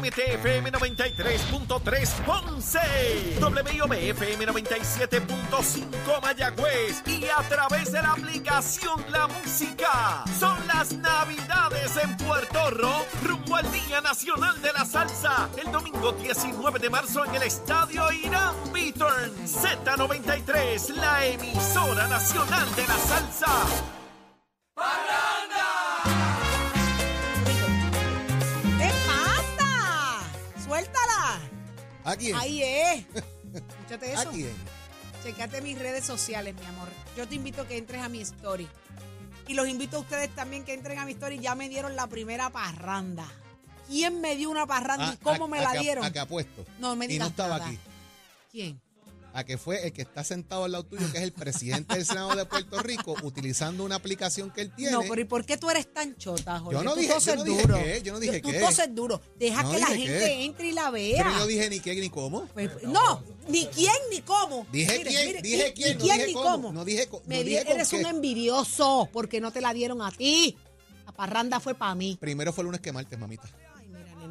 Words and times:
MTFM 0.00 0.70
93.3 0.70 2.24
Ponce, 2.24 2.78
WIOBFM 3.40 4.46
97.5 4.46 6.22
Mayagüez 6.22 7.02
y 7.06 7.24
a 7.24 7.42
través 7.48 7.90
de 7.90 8.00
la 8.00 8.12
aplicación 8.12 9.04
La 9.10 9.26
Música. 9.26 10.24
Son 10.38 10.56
las 10.68 10.92
Navidades 10.92 11.96
en 12.02 12.16
Puerto 12.16 12.70
Rico, 12.70 13.04
rumbo 13.24 13.56
al 13.56 13.70
Día 13.72 14.00
Nacional 14.00 14.62
de 14.62 14.72
la 14.72 14.84
Salsa, 14.84 15.50
el 15.62 15.72
domingo 15.72 16.12
19 16.12 16.78
de 16.78 16.88
marzo 16.88 17.24
en 17.24 17.34
el 17.34 17.42
Estadio 17.42 18.10
Irán 18.12 18.54
Beaturn 18.72 19.32
Z93, 19.44 20.94
la 20.94 21.26
emisora 21.26 22.06
nacional 22.06 22.74
de 22.76 22.86
la 22.86 22.96
salsa. 22.96 23.99
¿A 32.04 32.16
quién? 32.16 32.34
Ahí 32.36 32.62
es. 32.62 33.04
Escúchate 33.54 34.14
¿A 34.16 34.22
eso. 34.22 34.30
quién? 34.30 34.52
Checate 35.22 35.60
mis 35.60 35.78
redes 35.78 36.04
sociales, 36.04 36.54
mi 36.58 36.64
amor. 36.66 36.88
Yo 37.16 37.28
te 37.28 37.34
invito 37.34 37.62
a 37.62 37.68
que 37.68 37.76
entres 37.76 38.00
a 38.02 38.08
mi 38.08 38.20
story. 38.20 38.68
Y 39.48 39.54
los 39.54 39.68
invito 39.68 39.96
a 39.98 40.00
ustedes 40.00 40.34
también 40.34 40.64
que 40.64 40.72
entren 40.72 40.98
a 40.98 41.04
mi 41.04 41.12
story. 41.12 41.40
Ya 41.40 41.54
me 41.54 41.68
dieron 41.68 41.96
la 41.96 42.06
primera 42.06 42.50
parranda. 42.50 43.26
¿Quién 43.88 44.20
me 44.20 44.36
dio 44.36 44.48
una 44.50 44.66
parranda 44.66 45.12
y 45.12 45.16
cómo 45.16 45.44
a- 45.46 45.48
me 45.48 45.58
a 45.58 45.62
la 45.74 45.80
dieron? 45.80 46.04
A 46.04 46.12
que 46.12 46.20
apuesto. 46.20 46.64
No 46.78 46.94
me 46.96 47.06
Y 47.06 47.08
no 47.08 47.12
digas 47.12 47.30
estaba 47.30 47.58
nada. 47.58 47.66
aquí. 47.66 47.78
¿Quién? 48.52 48.80
A 49.32 49.44
que 49.44 49.56
fue 49.58 49.86
el 49.86 49.92
que 49.92 50.02
está 50.02 50.24
sentado 50.24 50.64
al 50.64 50.72
lado 50.72 50.84
tuyo, 50.84 51.10
que 51.12 51.18
es 51.18 51.24
el 51.24 51.32
presidente 51.32 51.94
del 51.94 52.04
Senado 52.04 52.34
de 52.34 52.44
Puerto 52.46 52.80
Rico, 52.82 53.14
utilizando 53.22 53.84
una 53.84 53.94
aplicación 53.94 54.50
que 54.50 54.62
él 54.62 54.72
tiene. 54.74 54.90
No, 54.92 55.02
pero 55.02 55.20
¿y 55.20 55.24
por 55.24 55.44
qué 55.46 55.56
tú 55.56 55.70
eres 55.70 55.92
tan 55.92 56.16
chota, 56.16 56.58
Jorge? 56.58 56.78
Yo 56.78 56.82
no 56.82 56.94
Tú 56.94 57.00
dije- 57.00 57.14
yo 57.20 57.36
no 57.36 57.44
dije 57.44 57.62
duro. 57.62 57.74
qué, 57.78 58.02
yo 58.02 58.12
no 58.12 58.18
dije 58.20 58.40
Tú 58.40 58.50
qué. 58.50 58.58
toses 58.58 58.92
duro. 58.92 59.20
Deja 59.38 59.62
No 59.62 59.70
que 59.70 59.78
la 59.78 59.86
dije 59.90 59.98
gente 60.08 60.24
qué. 60.24 60.44
entre 60.44 60.68
y 60.68 60.72
la 60.72 60.90
vea. 60.90 61.22
Pero 61.24 61.38
yo 61.38 61.46
dije 61.46 61.70
ni 61.70 61.78
qué 61.80 61.94
ni 61.94 62.10
cómo. 62.10 62.46
Pues, 62.48 62.70
no, 62.82 63.22
ni 63.48 63.66
quién 63.66 63.94
ni 64.10 64.20
cómo. 64.22 64.66
Dije 64.72 64.98
Mire, 64.98 65.10
quién, 65.10 65.26
mire, 65.28 65.42
dije 65.42 65.64
ni- 65.68 65.72
quién, 65.74 65.88
ni 65.90 65.94
no 65.94 66.00
quién 66.00 66.14
dije 66.16 66.26
ni 66.26 66.32
cómo. 66.34 66.50
cómo. 66.50 66.72
No 66.72 66.84
dije 66.84 67.08
Me 67.26 67.36
no 67.38 67.42
dije 67.44 67.70
eres 67.70 67.92
un 67.92 68.06
envidioso 68.06 69.08
porque 69.12 69.40
no 69.40 69.52
te 69.52 69.60
la 69.60 69.72
dieron 69.72 70.02
a 70.02 70.10
ti. 70.10 70.56
La 71.06 71.12
parranda 71.12 71.60
fue 71.60 71.74
para 71.76 71.94
mí. 71.94 72.16
Primero 72.20 72.52
fue 72.52 72.64
lunes 72.64 72.80
que 72.80 72.90
martes, 72.92 73.16
mamita. 73.18 73.48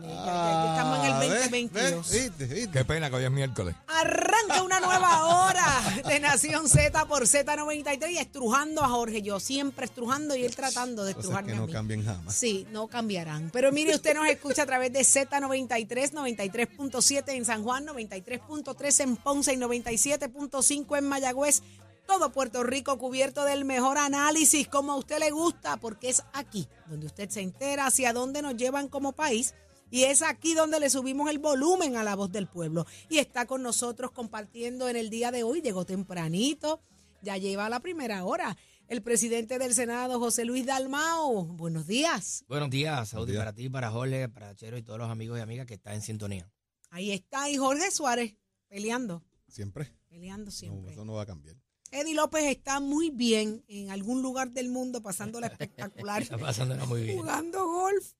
Estamos 0.07 0.99
en 0.99 1.05
el 1.05 1.11
Ah, 1.13 1.19
¿ves? 1.19 1.29
2022. 1.51 2.11
¿Ves? 2.11 2.23
¿Viste? 2.37 2.45
¿Viste? 2.53 2.71
Qué 2.71 2.85
pena 2.85 3.09
que 3.09 3.15
hoy 3.17 3.23
es 3.25 3.31
miércoles. 3.31 3.75
Arranca 3.87 4.63
una 4.63 4.79
nueva 4.79 5.25
hora 5.47 5.65
de 6.07 6.19
Nación 6.19 6.67
Z 6.69 7.05
por 7.05 7.23
Z93 7.23 8.11
y 8.11 8.17
estrujando 8.17 8.83
a 8.83 8.89
Jorge. 8.89 9.21
Yo 9.21 9.39
siempre 9.39 9.85
estrujando 9.85 10.35
y 10.35 10.43
él 10.45 10.55
tratando 10.55 11.03
de 11.03 11.11
estrujarme 11.11 11.51
que 11.51 11.57
a 11.57 11.61
no 11.61 11.67
mí. 11.67 11.73
cambian 11.73 12.05
jamás. 12.05 12.33
Sí, 12.35 12.67
no 12.71 12.87
cambiarán. 12.87 13.49
Pero 13.51 13.71
mire, 13.71 13.95
usted 13.95 14.13
nos 14.15 14.27
escucha 14.27 14.63
a 14.63 14.65
través 14.65 14.91
de 14.93 14.99
Z93, 15.01 16.11
93.7 16.13 17.23
en 17.33 17.45
San 17.45 17.63
Juan, 17.63 17.85
93.3 17.87 18.99
en 19.03 19.15
Ponce 19.17 19.53
y 19.53 19.57
97.5 19.57 20.97
en 20.97 21.07
Mayagüez. 21.09 21.61
Todo 22.07 22.31
Puerto 22.31 22.63
Rico 22.63 22.97
cubierto 22.97 23.45
del 23.45 23.65
mejor 23.65 23.99
análisis, 23.99 24.67
como 24.67 24.93
a 24.93 24.95
usted 24.95 25.19
le 25.19 25.29
gusta, 25.29 25.77
porque 25.77 26.09
es 26.09 26.23
aquí 26.33 26.67
donde 26.87 27.05
usted 27.05 27.29
se 27.29 27.41
entera 27.41 27.85
hacia 27.85 28.13
dónde 28.13 28.41
nos 28.41 28.55
llevan 28.57 28.87
como 28.87 29.11
país. 29.11 29.53
Y 29.91 30.03
es 30.03 30.21
aquí 30.21 30.53
donde 30.53 30.79
le 30.79 30.89
subimos 30.89 31.29
el 31.29 31.39
volumen 31.39 31.95
a 31.97 32.03
la 32.03 32.15
voz 32.15 32.31
del 32.31 32.47
pueblo. 32.47 32.85
Y 33.09 33.17
está 33.17 33.45
con 33.45 33.63
nosotros 33.63 34.11
compartiendo 34.11 34.87
en 34.89 34.95
el 34.95 35.09
día 35.09 35.31
de 35.31 35.43
hoy. 35.43 35.61
Llegó 35.61 35.85
tempranito, 35.85 36.81
ya 37.21 37.37
lleva 37.37 37.69
la 37.69 37.79
primera 37.79 38.23
hora. 38.25 38.55
El 38.87 39.01
presidente 39.03 39.59
del 39.59 39.73
Senado, 39.75 40.19
José 40.19 40.45
Luis 40.45 40.65
Dalmao. 40.65 41.43
Buenos 41.45 41.85
días. 41.87 42.43
Buenos 42.47 42.69
días, 42.71 43.09
Saudi, 43.09 43.35
para 43.37 43.53
ti, 43.53 43.69
para 43.69 43.91
Jorge, 43.91 44.29
para 44.29 44.55
Chero 44.55 44.77
y 44.77 44.81
todos 44.83 44.97
los 44.99 45.09
amigos 45.09 45.37
y 45.37 45.41
amigas 45.41 45.65
que 45.67 45.75
están 45.75 45.93
en 45.93 46.01
sintonía. 46.01 46.49
Ahí 46.89 47.11
está. 47.11 47.49
Y 47.49 47.57
Jorge 47.57 47.91
Suárez 47.91 48.35
peleando, 48.67 49.23
Siempre. 49.47 49.91
peleando 50.07 50.45
No, 50.45 50.51
siempre. 50.51 50.91
eso 50.93 51.05
no 51.05 51.13
va 51.13 51.21
a 51.23 51.25
cambiar. 51.27 51.55
Eddie 51.91 52.13
López 52.15 52.43
está 52.45 52.79
muy 52.79 53.09
bien 53.09 53.63
en 53.67 53.89
algún 53.91 54.21
lugar 54.21 54.51
del 54.51 54.69
mundo, 54.69 55.01
pasándola 55.01 55.47
espectacular, 55.59 56.21
Está 56.23 56.37
pasándola 56.37 56.85
muy 56.85 57.03
bien. 57.03 57.17
jugando 57.17 57.67
golf. 57.67 58.13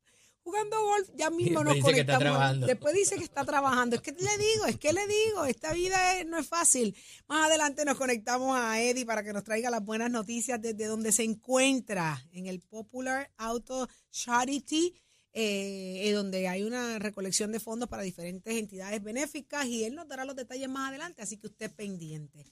Jugando 0.50 0.84
golf, 0.84 1.10
ya 1.16 1.30
mismo 1.30 1.64
nos 1.64 1.76
dice 1.76 1.94
que 1.94 2.00
está 2.02 2.14
conectamos. 2.14 2.22
trabajando. 2.38 2.66
Después 2.68 2.94
dice 2.96 3.16
que 3.18 3.24
está 3.24 3.46
trabajando. 3.46 3.96
Es 3.98 4.02
que 4.02 4.12
le 4.14 4.38
digo, 4.38 4.66
es 4.66 4.78
que 4.80 4.94
le 4.94 5.06
digo, 5.06 5.46
esta 5.46 5.74
vida 5.74 6.18
es- 6.20 6.26
no 6.26 6.40
es 6.40 6.48
fácil. 6.48 6.96
Más 7.28 7.46
adelante 7.48 7.86
nos 7.86 7.98
conectamos 7.98 8.58
a 8.58 8.82
Eddie 8.82 9.06
para 9.06 9.24
que 9.24 9.32
nos 9.32 9.44
traiga 9.44 9.70
las 9.70 9.86
buenas 9.86 10.10
noticias 10.10 10.60
desde 10.60 10.86
donde 10.88 11.12
se 11.12 11.24
encuentra, 11.24 12.26
en 12.32 12.48
el 12.48 12.62
Popular 12.62 13.30
Auto 13.38 13.88
Charity, 14.10 14.96
eh, 15.34 16.08
eh, 16.10 16.12
donde 16.14 16.48
hay 16.48 16.64
una 16.64 16.98
recolección 16.98 17.52
de 17.52 17.60
fondos 17.60 17.88
para 17.88 18.02
diferentes 18.02 18.52
entidades 18.58 19.04
benéficas 19.04 19.68
y 19.68 19.84
él 19.84 19.94
nos 19.94 20.08
dará 20.08 20.26
los 20.26 20.36
detalles 20.36 20.68
más 20.68 20.90
adelante, 20.90 21.22
así 21.22 21.38
que 21.38 21.46
usted 21.46 21.72
pendiente. 21.72 22.44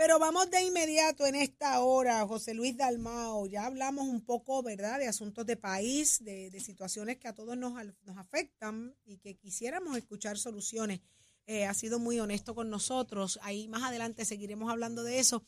Pero 0.00 0.18
vamos 0.18 0.50
de 0.50 0.62
inmediato 0.62 1.26
en 1.26 1.34
esta 1.34 1.80
hora, 1.80 2.26
José 2.26 2.54
Luis 2.54 2.74
Dalmao. 2.74 3.44
Ya 3.44 3.66
hablamos 3.66 4.08
un 4.08 4.22
poco, 4.22 4.62
¿verdad?, 4.62 4.98
de 4.98 5.06
asuntos 5.06 5.44
de 5.44 5.58
país, 5.58 6.24
de, 6.24 6.48
de 6.50 6.58
situaciones 6.58 7.18
que 7.18 7.28
a 7.28 7.34
todos 7.34 7.54
nos, 7.54 7.74
nos 8.06 8.16
afectan 8.16 8.96
y 9.04 9.18
que 9.18 9.36
quisiéramos 9.36 9.98
escuchar 9.98 10.38
soluciones. 10.38 11.02
Eh, 11.44 11.66
ha 11.66 11.74
sido 11.74 11.98
muy 11.98 12.18
honesto 12.18 12.54
con 12.54 12.70
nosotros. 12.70 13.38
Ahí 13.42 13.68
más 13.68 13.82
adelante 13.82 14.24
seguiremos 14.24 14.70
hablando 14.70 15.02
de 15.02 15.18
eso. 15.18 15.44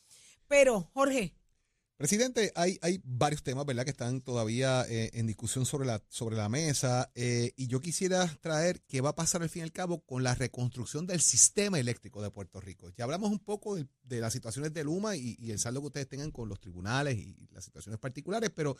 Pero, 0.48 0.90
Jorge, 0.92 1.34
Presidente, 2.02 2.52
hay, 2.56 2.80
varios 3.04 3.44
temas, 3.44 3.64
¿verdad?, 3.64 3.84
que 3.84 3.92
están 3.92 4.22
todavía 4.22 4.84
eh, 4.88 5.10
en 5.12 5.28
discusión 5.28 5.64
sobre 5.64 5.86
la, 5.86 6.48
mesa. 6.48 7.12
eh, 7.14 7.52
y 7.56 7.68
yo 7.68 7.80
quisiera 7.80 8.26
traer 8.40 8.82
qué 8.88 9.00
va 9.00 9.10
a 9.10 9.14
pasar 9.14 9.40
al 9.40 9.48
fin 9.48 9.60
y 9.60 9.62
al 9.62 9.70
cabo 9.70 10.04
con 10.04 10.24
la 10.24 10.34
reconstrucción 10.34 11.06
del 11.06 11.20
sistema 11.20 11.78
eléctrico 11.78 12.20
de 12.20 12.32
Puerto 12.32 12.60
Rico. 12.60 12.90
Ya 12.96 13.04
hablamos 13.04 13.30
un 13.30 13.38
poco 13.38 13.76
de, 13.76 13.86
de 14.02 14.18
las 14.18 14.32
situaciones 14.32 14.74
de 14.74 14.82
Luma 14.82 15.14
y, 15.14 15.36
y 15.38 15.52
el 15.52 15.60
saldo 15.60 15.80
que 15.80 15.86
ustedes 15.86 16.08
tengan 16.08 16.32
con 16.32 16.48
los 16.48 16.58
tribunales 16.58 17.18
y 17.18 17.46
las 17.52 17.66
situaciones 17.66 18.00
particulares, 18.00 18.50
pero 18.52 18.76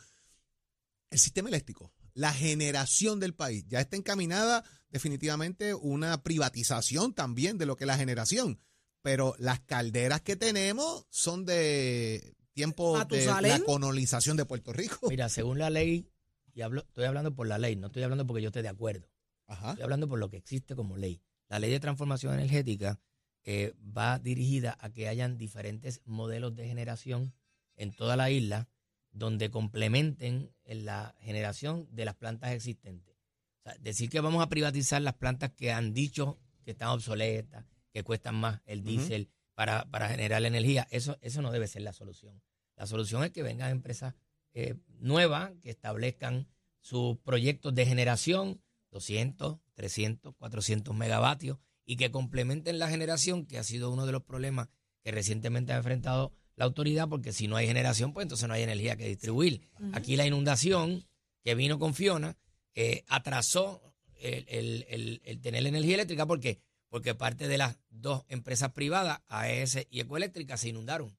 el 1.09 1.17
sistema 1.17 1.47
eléctrico, 1.47 1.93
la 2.15 2.33
generación 2.33 3.21
del 3.21 3.35
país, 3.35 3.63
ya 3.69 3.79
está 3.79 3.95
encaminada 3.95 4.65
definitivamente 4.89 5.73
una 5.73 6.23
privatización 6.23 7.13
también 7.13 7.57
de 7.57 7.67
lo 7.67 7.77
que 7.77 7.85
es 7.85 7.87
la 7.87 7.97
generación. 7.97 8.59
Pero 9.01 9.33
las 9.39 9.61
calderas 9.61 10.19
que 10.19 10.35
tenemos 10.35 11.07
son 11.09 11.45
de 11.45 12.35
tiempo 12.53 13.03
de 13.05 13.25
la 13.25 13.59
colonización 13.59 14.37
de 14.37 14.45
Puerto 14.45 14.73
Rico. 14.73 15.09
Mira, 15.09 15.29
según 15.29 15.59
la 15.59 15.69
ley, 15.69 16.09
y 16.53 16.61
hablo, 16.61 16.81
estoy 16.81 17.05
hablando 17.05 17.33
por 17.33 17.47
la 17.47 17.57
ley, 17.57 17.75
no 17.75 17.87
estoy 17.87 18.03
hablando 18.03 18.25
porque 18.25 18.41
yo 18.41 18.49
esté 18.49 18.61
de 18.61 18.69
acuerdo. 18.69 19.09
Ajá. 19.47 19.71
Estoy 19.71 19.83
hablando 19.83 20.07
por 20.07 20.19
lo 20.19 20.29
que 20.29 20.37
existe 20.37 20.75
como 20.75 20.97
ley. 20.97 21.21
La 21.49 21.59
ley 21.59 21.71
de 21.71 21.79
transformación 21.79 22.33
energética 22.33 22.99
eh, 23.43 23.73
va 23.97 24.19
dirigida 24.19 24.77
a 24.79 24.89
que 24.89 25.07
hayan 25.07 25.37
diferentes 25.37 26.01
modelos 26.05 26.55
de 26.55 26.67
generación 26.67 27.33
en 27.75 27.91
toda 27.91 28.15
la 28.15 28.29
isla 28.29 28.69
donde 29.11 29.51
complementen 29.51 30.51
en 30.63 30.85
la 30.85 31.15
generación 31.19 31.87
de 31.91 32.05
las 32.05 32.15
plantas 32.15 32.51
existentes. 32.51 33.15
O 33.59 33.63
sea, 33.63 33.75
decir 33.79 34.09
que 34.09 34.21
vamos 34.21 34.41
a 34.43 34.49
privatizar 34.49 35.01
las 35.01 35.15
plantas 35.15 35.51
que 35.51 35.71
han 35.71 35.93
dicho 35.93 36.39
que 36.63 36.71
están 36.71 36.89
obsoletas, 36.89 37.65
que 37.91 38.03
cuestan 38.03 38.35
más 38.35 38.61
el 38.65 38.83
diésel 38.83 39.29
para, 39.55 39.85
para 39.91 40.09
generar 40.09 40.43
energía, 40.45 40.87
eso, 40.91 41.17
eso 41.21 41.41
no 41.41 41.51
debe 41.51 41.67
ser 41.67 41.81
la 41.83 41.93
solución. 41.93 42.41
La 42.75 42.87
solución 42.87 43.23
es 43.23 43.31
que 43.31 43.43
vengan 43.43 43.71
empresas 43.71 44.15
eh, 44.53 44.75
nuevas 44.99 45.51
que 45.61 45.69
establezcan 45.69 46.47
sus 46.79 47.17
proyectos 47.19 47.73
de 47.75 47.85
generación, 47.85 48.61
200, 48.91 49.59
300, 49.73 50.35
400 50.35 50.95
megavatios, 50.95 51.57
y 51.85 51.95
que 51.97 52.11
complementen 52.11 52.79
la 52.79 52.89
generación, 52.89 53.45
que 53.45 53.57
ha 53.57 53.63
sido 53.63 53.91
uno 53.91 54.05
de 54.05 54.11
los 54.11 54.23
problemas 54.23 54.69
que 55.01 55.11
recientemente 55.11 55.73
ha 55.73 55.77
enfrentado 55.77 56.31
la 56.55 56.65
autoridad, 56.65 57.09
porque 57.09 57.33
si 57.33 57.47
no 57.47 57.55
hay 57.57 57.67
generación, 57.67 58.13
pues 58.13 58.23
entonces 58.25 58.47
no 58.47 58.53
hay 58.53 58.63
energía 58.63 58.95
que 58.95 59.07
distribuir. 59.07 59.67
Aquí 59.93 60.15
la 60.15 60.25
inundación 60.25 61.05
que 61.43 61.55
vino 61.55 61.79
con 61.79 61.93
Fiona 61.93 62.37
eh, 62.75 63.03
atrasó 63.07 63.93
el, 64.19 64.45
el- 64.47 64.85
el- 64.89 65.21
el 65.25 65.41
tener 65.41 65.63
la 65.63 65.69
energía 65.69 65.95
eléctrica, 65.95 66.25
¿por 66.25 66.39
qué? 66.39 66.61
Porque 66.93 67.15
parte 67.15 67.47
de 67.47 67.57
las 67.57 67.79
dos 67.89 68.23
empresas 68.27 68.71
privadas, 68.73 69.21
AES 69.27 69.87
y 69.89 69.99
Ecoeléctrica, 69.99 70.57
se 70.57 70.69
inundaron. 70.69 71.17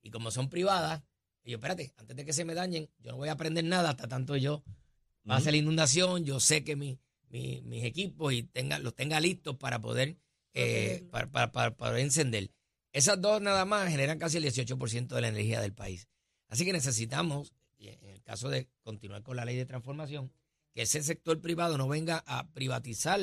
Y 0.00 0.10
como 0.10 0.30
son 0.30 0.48
privadas, 0.48 1.02
yo, 1.42 1.56
espérate, 1.56 1.92
antes 1.96 2.14
de 2.14 2.24
que 2.24 2.32
se 2.32 2.44
me 2.44 2.54
dañen, 2.54 2.88
yo 3.00 3.10
no 3.10 3.16
voy 3.16 3.28
a 3.28 3.32
aprender 3.32 3.64
nada 3.64 3.90
hasta 3.90 4.06
tanto 4.06 4.36
yo 4.36 4.62
pase 5.26 5.50
la 5.50 5.56
inundación, 5.56 6.24
yo 6.24 6.38
sé 6.38 6.62
que 6.62 6.76
mi, 6.76 7.00
mi- 7.30 7.62
mis 7.62 7.82
equipos 7.82 8.32
y 8.32 8.44
tenga, 8.44 8.78
los 8.78 8.94
tenga 8.94 9.18
listos 9.18 9.56
para 9.56 9.80
poder, 9.80 10.18
eh, 10.54 11.04
para, 11.10 11.28
para- 11.32 11.50
para 11.50 11.76
poder 11.76 11.98
encender. 11.98 12.52
Esas 12.92 13.20
dos 13.20 13.42
nada 13.42 13.64
más 13.64 13.90
generan 13.90 14.20
casi 14.20 14.36
el 14.36 14.44
18% 14.44 15.16
de 15.16 15.20
la 15.20 15.28
energía 15.28 15.60
del 15.60 15.74
país. 15.74 16.06
Así 16.46 16.64
que 16.64 16.72
necesitamos, 16.72 17.52
y 17.76 17.88
en 17.88 18.04
el 18.04 18.22
caso 18.22 18.50
de 18.50 18.68
continuar 18.84 19.24
con 19.24 19.34
la 19.34 19.44
ley 19.44 19.56
de 19.56 19.66
transformación, 19.66 20.32
que 20.72 20.82
ese 20.82 21.02
sector 21.02 21.40
privado 21.40 21.76
no 21.76 21.88
venga 21.88 22.22
a 22.24 22.46
privatizar 22.52 23.20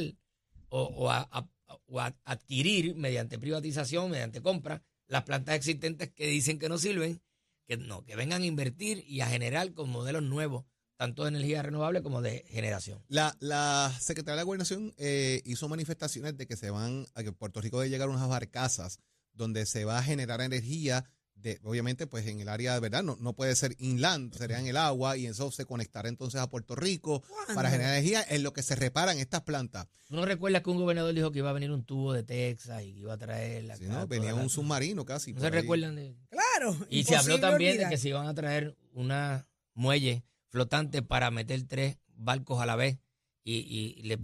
o, 0.67 0.81
o 0.83 1.09
a, 1.09 1.29
a- 1.31 1.47
o 1.67 1.99
adquirir 1.99 2.95
mediante 2.95 3.39
privatización, 3.39 4.11
mediante 4.11 4.41
compra, 4.41 4.83
las 5.07 5.23
plantas 5.23 5.55
existentes 5.55 6.11
que 6.11 6.27
dicen 6.27 6.59
que 6.59 6.69
no 6.69 6.77
sirven, 6.77 7.21
que 7.67 7.77
no, 7.77 8.03
que 8.03 8.15
vengan 8.15 8.41
a 8.41 8.45
invertir 8.45 9.03
y 9.07 9.21
a 9.21 9.27
generar 9.27 9.73
con 9.73 9.89
modelos 9.89 10.23
nuevos, 10.23 10.65
tanto 10.97 11.23
de 11.23 11.29
energía 11.29 11.61
renovable 11.61 12.01
como 12.01 12.21
de 12.21 12.45
generación. 12.47 13.03
La, 13.07 13.35
la 13.39 13.93
Secretaría 13.99 14.35
de 14.35 14.41
la 14.41 14.43
Gobernación 14.43 14.93
eh, 14.97 15.41
hizo 15.45 15.67
manifestaciones 15.67 16.37
de 16.37 16.47
que 16.47 16.55
se 16.55 16.69
van, 16.69 17.05
a 17.13 17.23
que 17.23 17.31
Puerto 17.31 17.61
Rico 17.61 17.79
debe 17.79 17.89
llegar 17.89 18.09
unas 18.09 18.27
barcazas 18.27 18.99
donde 19.33 19.65
se 19.65 19.83
va 19.85 19.99
a 19.99 20.03
generar 20.03 20.41
energía, 20.41 21.05
de, 21.35 21.59
obviamente 21.63 22.07
pues 22.07 22.25
en 22.27 22.39
el 22.39 22.49
área, 22.49 22.79
¿verdad? 22.79 23.03
No, 23.03 23.17
no 23.19 23.33
puede 23.33 23.55
ser 23.55 23.75
inland, 23.79 24.33
sería 24.33 24.59
en 24.59 24.67
el 24.67 24.77
agua 24.77 25.17
y 25.17 25.27
eso 25.27 25.51
se 25.51 25.65
conectará 25.65 26.09
entonces 26.09 26.41
a 26.41 26.49
Puerto 26.49 26.75
Rico 26.75 27.23
para 27.53 27.69
generar 27.69 27.93
energía 27.93 28.25
en 28.27 28.43
lo 28.43 28.53
que 28.53 28.63
se 28.63 28.75
reparan 28.75 29.19
estas 29.19 29.41
plantas. 29.41 29.87
¿Tú 30.07 30.15
no 30.15 30.25
recuerdas 30.25 30.61
que 30.61 30.69
un 30.69 30.77
gobernador 30.77 31.13
dijo 31.13 31.31
que 31.31 31.39
iba 31.39 31.49
a 31.49 31.53
venir 31.53 31.71
un 31.71 31.83
tubo 31.83 32.13
de 32.13 32.23
Texas 32.23 32.83
y 32.83 32.93
que 32.93 32.99
iba 32.99 33.13
a 33.13 33.17
traer 33.17 33.63
la 33.65 33.75
Sí, 33.77 33.85
¿no? 33.85 34.07
Venía 34.07 34.35
un 34.35 34.49
submarino 34.49 35.05
casi. 35.05 35.33
¿No 35.33 35.39
por 35.39 35.49
se 35.49 35.55
ahí. 35.55 35.61
recuerdan 35.61 35.95
de 35.95 36.15
Claro. 36.29 36.77
Y 36.89 37.03
se 37.03 37.15
habló 37.15 37.39
también 37.39 37.77
de 37.77 37.89
que 37.89 37.97
se 37.97 38.09
iban 38.09 38.27
a 38.27 38.33
traer 38.33 38.77
una 38.93 39.47
muelle 39.73 40.23
flotante 40.49 41.01
para 41.01 41.31
meter 41.31 41.63
tres 41.67 41.97
barcos 42.15 42.61
a 42.61 42.65
la 42.65 42.75
vez 42.75 42.97
y, 43.43 43.57
y 43.57 44.01
le 44.03 44.17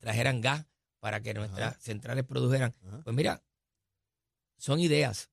trajeran 0.00 0.40
gas 0.40 0.66
para 0.98 1.20
que 1.20 1.34
nuestras 1.34 1.78
centrales 1.82 2.24
produjeran. 2.24 2.74
Ajá. 2.86 3.00
Pues 3.04 3.16
mira, 3.16 3.42
son 4.56 4.80
ideas, 4.80 5.30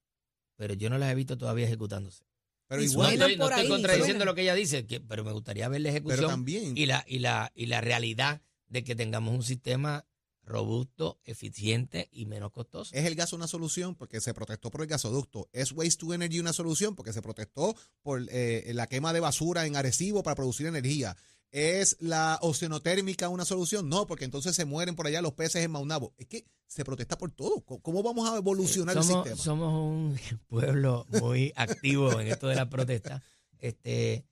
pero 0.60 0.74
yo 0.74 0.90
no 0.90 0.98
las 0.98 1.10
he 1.10 1.16
visto 1.16 1.38
todavía 1.38 1.66
ejecutándose. 1.66 2.26
Pero 2.68 2.82
No 2.82 2.86
igual, 2.92 3.08
Suenan 3.12 3.30
estoy, 3.30 3.38
no 3.38 3.44
por 3.46 3.54
estoy 3.54 3.64
ahí, 3.64 3.70
contradiciendo 3.72 4.26
lo 4.26 4.36
que 4.36 4.42
ella 4.42 4.56
dice, 4.56 4.86
que- 4.86 5.00
pero 5.00 5.24
me 5.24 5.32
gustaría 5.32 5.70
ver 5.70 5.80
la 5.80 5.88
pero 5.90 5.98
ejecución 5.98 6.30
también, 6.30 6.78
y 6.78 6.86
la, 6.86 7.06
y, 7.08 7.20
la, 7.20 7.50
y 7.56 7.68
la 7.68 7.80
realidad 7.80 8.42
de 8.68 8.84
que 8.84 8.94
tengamos 8.94 9.34
un 9.34 9.42
sistema 9.44 10.06
robusto, 10.44 11.20
eficiente 11.24 12.10
y 12.12 12.26
menos 12.26 12.52
costoso. 12.52 12.94
¿es 12.94 13.06
el 13.06 13.16
gas 13.16 13.32
una 13.34 13.48
solución? 13.48 13.96
Porque 13.96 14.20
se 14.20 14.34
protestó 14.34 14.70
por 14.70 14.82
el 14.82 14.88
gasoducto. 14.88 15.48
¿Es 15.54 15.72
Waste 15.72 15.98
to 16.06 16.14
Energy 16.14 16.40
una 16.40 16.54
solución? 16.54 16.96
Porque 16.96 17.14
se 17.14 17.22
protestó 17.22 17.76
por 18.02 18.26
eh, 18.30 18.70
la 18.74 18.88
quema 18.88 19.14
de 19.14 19.20
basura 19.22 19.66
en 19.66 19.76
Arecibo 19.78 20.24
para 20.24 20.36
producir 20.36 20.66
energía. 20.68 21.16
¿Es 21.52 21.98
la 22.00 22.38
oceanotérmica 22.42 23.28
una 23.30 23.44
solución? 23.46 23.90
No, 23.90 24.06
porque 24.06 24.26
entonces 24.26 24.56
se 24.56 24.66
mueren 24.66 24.96
por 24.96 25.08
allá 25.08 25.22
los 25.22 25.34
peces 25.34 25.64
en 25.64 25.72
Maunabo. 25.72 26.14
Es 26.18 26.28
que 26.28 26.46
se 26.68 26.86
protesta 26.86 27.18
por 27.18 27.32
todo. 27.32 27.62
¿Cómo- 27.62 27.82
¿Cómo 27.82 28.04
vamos 28.04 28.30
a 28.30 28.38
evolucionar 28.38 28.96
el 28.96 29.04
somos, 29.04 29.24
sistema? 29.28 29.44
somos 29.44 29.74
un 29.74 30.20
pueblo 30.48 31.06
muy 31.22 31.52
activo 31.56 32.20
en 32.20 32.28
esto 32.28 32.48
de 32.48 32.56
la 32.56 32.70
protesta. 32.70 33.24
Este, 33.58 34.26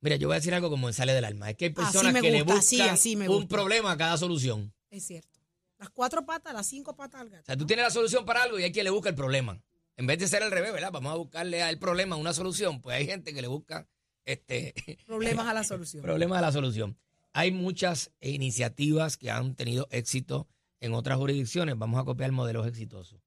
mira, 0.00 0.16
yo 0.16 0.28
voy 0.28 0.34
a 0.34 0.40
decir 0.40 0.52
algo 0.54 0.68
como 0.70 0.88
me 0.88 0.92
sale 0.92 1.12
del 1.14 1.24
alma. 1.24 1.50
Es 1.50 1.56
que 1.56 1.66
hay 1.66 1.70
personas 1.72 2.12
me 2.12 2.20
que 2.22 2.30
le 2.32 2.42
buscan 2.42 2.58
así, 2.58 2.80
así 2.80 3.16
me 3.16 3.28
un 3.28 3.46
problema 3.46 3.92
a 3.92 3.96
cada 3.96 4.16
solución. 4.16 4.74
Es 4.90 5.06
cierto. 5.06 5.38
Las 5.78 5.90
cuatro 5.90 6.26
patas, 6.26 6.52
las 6.54 6.66
cinco 6.66 6.96
patas 6.96 7.20
al 7.20 7.28
gato. 7.30 7.42
O 7.42 7.46
sea, 7.46 7.56
tú 7.56 7.64
tienes 7.66 7.84
la 7.84 7.90
solución 7.90 8.24
para 8.24 8.42
algo 8.42 8.58
y 8.58 8.64
hay 8.64 8.72
quien 8.72 8.82
le 8.84 8.90
busca 8.90 9.10
el 9.10 9.14
problema. 9.14 9.62
En 9.96 10.06
vez 10.08 10.18
de 10.18 10.26
ser 10.26 10.42
al 10.42 10.50
revés, 10.50 10.72
¿verdad? 10.72 10.90
Vamos 10.92 11.12
a 11.12 11.16
buscarle 11.16 11.62
al 11.62 11.78
problema 11.78 12.16
una 12.16 12.32
solución. 12.32 12.80
Pues 12.82 12.96
hay 12.96 13.06
gente 13.06 13.32
que 13.32 13.40
le 13.42 13.46
busca 13.48 13.88
este 14.32 14.74
Problemas 15.06 15.46
a 15.46 15.54
la 15.54 15.64
solución. 15.64 16.02
problema 16.02 16.38
a 16.38 16.42
la 16.42 16.52
solución. 16.52 16.96
Hay 17.32 17.52
muchas 17.52 18.10
iniciativas 18.20 19.16
que 19.16 19.30
han 19.30 19.54
tenido 19.54 19.86
éxito 19.90 20.48
en 20.80 20.94
otras 20.94 21.18
jurisdicciones. 21.18 21.76
Vamos 21.78 22.00
a 22.00 22.04
copiar 22.04 22.32
modelos 22.32 22.66
exitosos. 22.66 23.20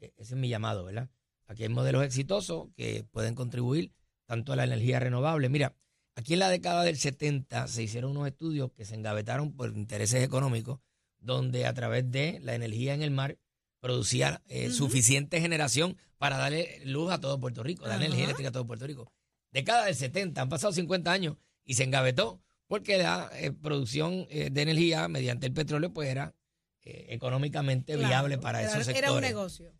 E- 0.00 0.12
Ese 0.16 0.34
es 0.34 0.36
mi 0.36 0.48
llamado, 0.48 0.84
¿verdad? 0.84 1.10
Aquí 1.46 1.64
hay 1.64 1.68
modelos 1.68 2.04
exitosos 2.04 2.68
que 2.76 3.04
pueden 3.10 3.34
contribuir 3.34 3.92
tanto 4.26 4.52
a 4.52 4.56
la 4.56 4.64
energía 4.64 5.00
renovable. 5.00 5.48
Mira, 5.48 5.74
aquí 6.14 6.34
en 6.34 6.38
la 6.38 6.48
década 6.48 6.84
del 6.84 6.96
70 6.96 7.66
se 7.68 7.82
hicieron 7.82 8.12
unos 8.12 8.28
estudios 8.28 8.70
que 8.72 8.84
se 8.84 8.94
engavetaron 8.94 9.52
por 9.56 9.76
intereses 9.76 10.22
económicos, 10.22 10.78
donde 11.18 11.66
a 11.66 11.74
través 11.74 12.08
de 12.10 12.38
la 12.42 12.54
energía 12.54 12.94
en 12.94 13.02
el 13.02 13.10
mar 13.10 13.36
producía 13.80 14.42
eh, 14.46 14.70
suficiente 14.70 15.40
generación 15.40 15.96
para 16.18 16.36
darle 16.36 16.80
luz 16.84 17.10
a 17.10 17.20
todo 17.20 17.40
Puerto 17.40 17.62
Rico, 17.62 17.82
darle 17.82 17.96
Ajá. 17.96 18.04
energía 18.06 18.24
eléctrica 18.26 18.50
a 18.50 18.52
todo 18.52 18.66
Puerto 18.66 18.86
Rico. 18.86 19.10
Década 19.52 19.86
del 19.86 19.94
70, 19.96 20.40
han 20.42 20.48
pasado 20.48 20.72
50 20.72 21.10
años 21.10 21.36
y 21.64 21.74
se 21.74 21.84
engavetó 21.84 22.40
porque 22.66 22.98
la 22.98 23.30
eh, 23.34 23.50
producción 23.52 24.26
eh, 24.30 24.50
de 24.50 24.62
energía 24.62 25.08
mediante 25.08 25.46
el 25.46 25.52
petróleo 25.52 25.92
pues 25.92 26.08
era 26.08 26.34
eh, 26.82 27.06
económicamente 27.10 27.94
Claro, 27.94 28.08
viable 28.08 28.38
para 28.38 28.62
esos 28.62 28.84
sectores. 28.86 28.98
Era 28.98 29.12
un 29.12 29.20
negocio. 29.20 29.72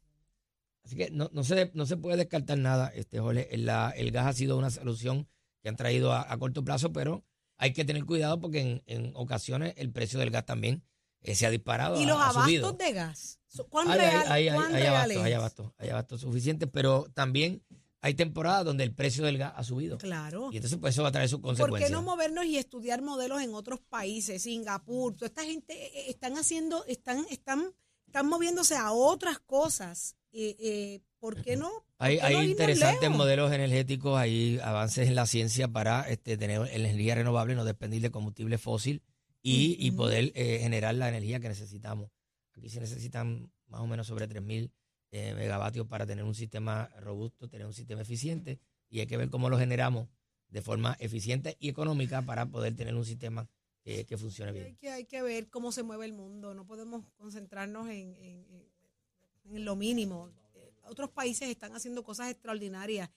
Así 0.84 0.96
que 0.96 1.10
no, 1.10 1.30
no, 1.32 1.44
se, 1.44 1.70
no 1.74 1.86
se 1.86 1.96
puede 1.96 2.16
descartar 2.16 2.58
nada, 2.58 2.88
este 2.94 3.20
Jorge. 3.20 3.48
El, 3.54 3.66
la- 3.66 3.90
el 3.96 4.10
gas 4.10 4.26
ha 4.26 4.32
sido 4.32 4.56
una 4.58 4.70
solución 4.70 5.28
que 5.62 5.68
han 5.68 5.76
traído 5.76 6.12
a, 6.12 6.32
a 6.32 6.38
corto 6.38 6.64
plazo, 6.64 6.92
pero 6.92 7.24
hay 7.58 7.72
que 7.72 7.84
tener 7.84 8.04
cuidado 8.06 8.40
porque 8.40 8.60
en, 8.60 8.82
en 8.86 9.12
ocasiones 9.14 9.74
el 9.76 9.90
precio 9.92 10.18
del 10.18 10.30
gas 10.30 10.46
también 10.46 10.82
se 11.22 11.46
ha 11.46 11.50
disparado. 11.50 12.00
¿Y 12.00 12.06
los 12.06 12.16
ha 12.16 12.30
abastos 12.30 12.44
subido. 12.44 12.72
de 12.72 12.92
gas? 12.92 13.38
¿Cuán 13.68 13.90
Hay, 13.90 13.98
real, 13.98 14.32
hay, 14.32 14.48
cuán 14.50 14.74
hay 14.74 14.82
real 14.82 14.94
abastos, 14.96 15.22
hay 15.24 15.32
es? 15.32 15.38
abastos, 15.38 15.72
hay 15.78 15.88
abastos 15.90 16.20
suficientes, 16.22 16.68
pero 16.72 17.06
también 17.14 17.62
hay 18.02 18.14
temporadas 18.14 18.64
donde 18.64 18.84
el 18.84 18.94
precio 18.94 19.24
del 19.24 19.38
gas 19.38 19.52
ha 19.56 19.62
subido. 19.64 19.98
Claro. 19.98 20.50
Y 20.52 20.56
entonces 20.56 20.78
pues 20.78 20.94
eso 20.94 21.02
va 21.02 21.10
a 21.10 21.12
traer 21.12 21.28
sus 21.28 21.40
¿Por 21.40 21.50
consecuencias. 21.50 21.90
qué 21.90 21.94
no 21.94 22.02
movernos 22.02 22.44
y 22.46 22.56
estudiar 22.56 23.02
modelos 23.02 23.42
en 23.42 23.54
otros 23.54 23.80
países? 23.80 24.42
Singapur, 24.42 25.14
toda 25.14 25.26
esta 25.26 25.44
gente 25.44 25.74
eh, 25.74 26.10
están 26.10 26.36
haciendo, 26.38 26.84
están, 26.86 27.26
están, 27.30 27.74
están 28.06 28.26
moviéndose 28.26 28.76
a 28.76 28.92
otras 28.92 29.38
cosas. 29.38 30.16
Eh, 30.32 30.56
eh, 30.60 31.00
¿Por 31.18 31.42
qué 31.42 31.56
no? 31.56 31.68
¿Por 31.68 31.84
Hay, 31.98 32.18
qué 32.18 32.32
no 32.32 32.42
interesantes 32.42 33.02
lejos? 33.02 33.16
modelos 33.18 33.52
energéticos, 33.52 34.18
hay 34.18 34.58
avances 34.62 35.06
en 35.06 35.14
la 35.14 35.26
ciencia 35.26 35.68
para 35.68 36.08
este, 36.08 36.38
tener 36.38 36.66
energía 36.72 37.14
renovable, 37.14 37.54
no 37.54 37.64
depender 37.64 38.00
de 38.00 38.10
combustible 38.10 38.56
fósil 38.56 39.02
y, 39.42 39.76
y 39.78 39.90
poder 39.90 40.32
eh, 40.34 40.60
generar 40.62 40.94
la 40.94 41.08
energía 41.10 41.40
que 41.40 41.48
necesitamos. 41.48 42.10
Aquí 42.56 42.70
se 42.70 42.80
necesitan 42.80 43.52
más 43.68 43.80
o 43.82 43.86
menos 43.86 44.06
sobre 44.06 44.28
3.000 44.28 44.70
eh, 45.12 45.34
megavatios 45.34 45.86
para 45.86 46.06
tener 46.06 46.24
un 46.24 46.34
sistema 46.34 46.88
robusto, 47.00 47.48
tener 47.48 47.66
un 47.66 47.74
sistema 47.74 48.02
eficiente 48.02 48.58
y 48.88 49.00
hay 49.00 49.06
que 49.06 49.16
ver 49.16 49.28
cómo 49.30 49.48
lo 49.50 49.58
generamos 49.58 50.08
de 50.48 50.62
forma 50.62 50.96
eficiente 51.00 51.56
y 51.60 51.68
económica 51.68 52.22
para 52.22 52.46
poder 52.46 52.74
tener 52.76 52.94
un 52.94 53.04
sistema 53.04 53.48
que, 53.82 54.04
que 54.04 54.16
funcione 54.18 54.50
Hay 54.52 54.58
bien. 54.58 54.76
que, 54.76 54.90
hay 54.90 55.04
que 55.06 55.22
ver 55.22 55.48
cómo 55.48 55.72
se 55.72 55.82
mueve 55.82 56.04
el 56.06 56.12
mundo. 56.12 56.54
No 56.54 56.66
podemos 56.66 57.04
concentrarnos 57.16 57.88
en, 57.88 58.14
en- 58.16 58.46
en- 58.50 58.70
en 59.56 59.64
lo 59.64 59.74
mínimo. 59.76 60.30
Eh, 60.54 60.72
Otros 60.84 61.10
países 61.10 61.48
están 61.48 61.74
haciendo 61.74 62.02
cosas 62.04 62.30
extraordinarias. 62.30 63.10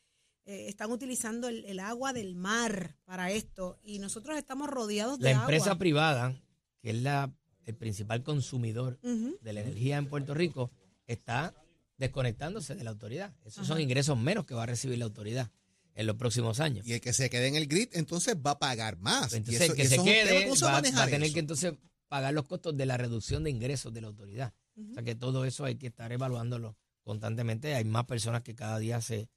Eh, 0.46 0.68
están 0.68 0.92
utilizando 0.92 1.48
el, 1.48 1.64
el 1.66 1.80
agua 1.80 2.12
del 2.14 2.36
mar 2.36 2.98
para 3.06 3.32
esto 3.32 3.78
y 3.84 4.00
nosotros 4.00 4.38
estamos 4.38 4.70
rodeados 4.70 5.20
La 5.20 5.30
de 5.30 5.36
empresa 5.36 5.72
agua. 5.72 5.80
privada, 5.80 6.42
que 6.82 6.90
es 6.92 7.02
la, 7.02 7.34
el 7.66 7.76
principal 7.76 8.24
consumidor 8.24 9.00
de 9.02 9.54
la 9.54 9.62
energía 9.62 9.98
en 9.98 10.08
Puerto 10.08 10.34
Rico 10.34 10.70
está 11.08 11.54
desconectándose 11.98 12.76
de 12.76 12.84
la 12.84 12.92
autoridad. 12.92 13.34
Esos 13.46 13.68
son 13.68 13.80
ingresos 13.80 14.18
menos 14.18 14.46
que 14.46 14.54
va 14.54 14.64
a 14.64 14.68
recibir 14.68 14.98
la 14.98 15.06
autoridad 15.06 15.52
en 15.96 16.08
los 16.08 16.16
próximos 16.16 16.60
años. 16.60 16.86
Y 16.88 16.94
el 16.94 17.02
que 17.02 17.14
se 17.14 17.30
quede 17.30 17.48
en 17.48 17.56
el 17.56 17.68
grid, 17.68 17.90
entonces 17.94 18.36
va 18.36 18.52
a 18.52 18.60
pagar 18.60 18.98
más. 18.98 19.30
Pues 19.30 19.34
Y 19.34 19.38
entonces, 19.38 19.62
eso- 19.62 19.72
el 19.74 19.78
que 19.78 19.84
y 19.84 19.88
se 19.88 20.04
quede 20.04 20.44
¿cómo 20.44 20.56
se 20.56 20.66
va, 20.66 20.72
a 20.72 20.74
va 20.74 20.78
manejar 20.82 21.04
a 21.04 21.12
tener 21.12 21.24
eso? 21.24 21.34
que 21.34 21.40
entonces 21.40 21.74
pagar 22.08 22.34
los 22.34 22.46
costos 22.46 22.76
de 22.76 22.86
la 22.86 22.98
reducción 22.98 23.44
de 23.44 23.50
ingresos 23.52 23.94
de 23.94 24.02
la 24.02 24.08
autoridad. 24.08 24.54
O 24.90 24.94
sea 24.94 25.04
que 25.04 25.14
todo 25.16 25.46
eso 25.46 25.66
hay 25.66 25.76
que 25.76 25.88
estar 25.88 26.12
evaluándolo 26.12 26.76
constantemente. 27.04 27.76
Hay 27.76 27.84
más 27.86 28.06
personas 28.06 28.42
que 28.42 28.56
cada 28.56 28.80
día 28.80 29.00
se 29.02 29.30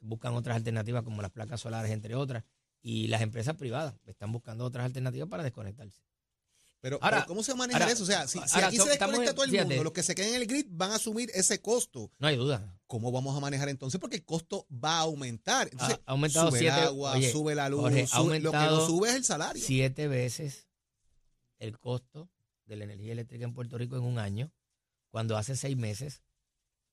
buscan 0.00 0.34
otras 0.34 0.56
alternativas 0.56 1.04
como 1.04 1.22
las 1.22 1.30
placas 1.30 1.60
solares, 1.60 1.92
entre 1.92 2.16
otras. 2.16 2.42
Y 2.80 3.06
las 3.06 3.22
empresas 3.22 3.54
privadas 3.54 3.94
están 4.06 4.32
buscando 4.32 4.64
otras 4.64 4.84
alternativas 4.84 5.28
para 5.28 5.44
desconectarse. 5.44 6.02
Pero, 6.82 6.98
Ahora- 7.00 7.18
pero 7.18 7.28
¿cómo 7.28 7.42
se 7.44 7.54
maneja 7.54 7.78
ahora- 7.78 7.92
eso? 7.92 8.02
O 8.02 8.06
sea, 8.06 8.26
si, 8.26 8.40
si 8.40 8.54
ahora 8.56 8.66
aquí 8.66 8.76
so- 8.76 8.82
se 8.84 8.90
desconecta 8.90 9.30
en- 9.30 9.34
todo 9.34 9.44
el 9.44 9.50
fíjate. 9.52 9.68
mundo, 9.68 9.84
los 9.84 9.92
que 9.92 10.02
se 10.02 10.14
queden 10.16 10.34
en 10.34 10.40
el 10.42 10.46
grid 10.48 10.66
van 10.68 10.90
a 10.90 10.96
asumir 10.96 11.30
ese 11.32 11.60
costo. 11.62 12.10
No 12.18 12.26
hay 12.26 12.36
duda. 12.36 12.76
¿Cómo 12.88 13.12
vamos 13.12 13.36
a 13.36 13.40
manejar 13.40 13.68
entonces? 13.68 14.00
Porque 14.00 14.16
el 14.16 14.24
costo 14.24 14.66
va 14.72 14.96
a 14.96 15.00
aumentar. 15.02 15.68
Entonces, 15.70 16.00
Ha- 16.04 16.10
aumentado 16.10 16.48
sube 16.50 16.58
siete- 16.58 16.78
el 16.80 16.86
agua, 16.88 17.12
oye, 17.12 17.30
sube 17.32 17.54
la 17.54 17.68
luz, 17.68 17.80
Jorge, 17.82 18.02
ha 18.02 18.06
sube- 18.08 18.40
lo 18.40 18.50
que 18.50 18.56
no 18.58 18.86
sube 18.86 19.08
es 19.10 19.14
el 19.14 19.24
salario. 19.24 19.62
siete 19.64 20.08
veces 20.08 20.66
el 21.60 21.78
costo 21.78 22.28
de 22.66 22.74
la 22.76 22.84
energía 22.84 23.12
eléctrica 23.12 23.44
en 23.44 23.54
Puerto 23.54 23.78
Rico 23.78 23.96
en 23.96 24.02
un 24.02 24.18
año, 24.18 24.50
cuando 25.10 25.36
hace 25.36 25.54
seis 25.56 25.76
meses 25.76 26.20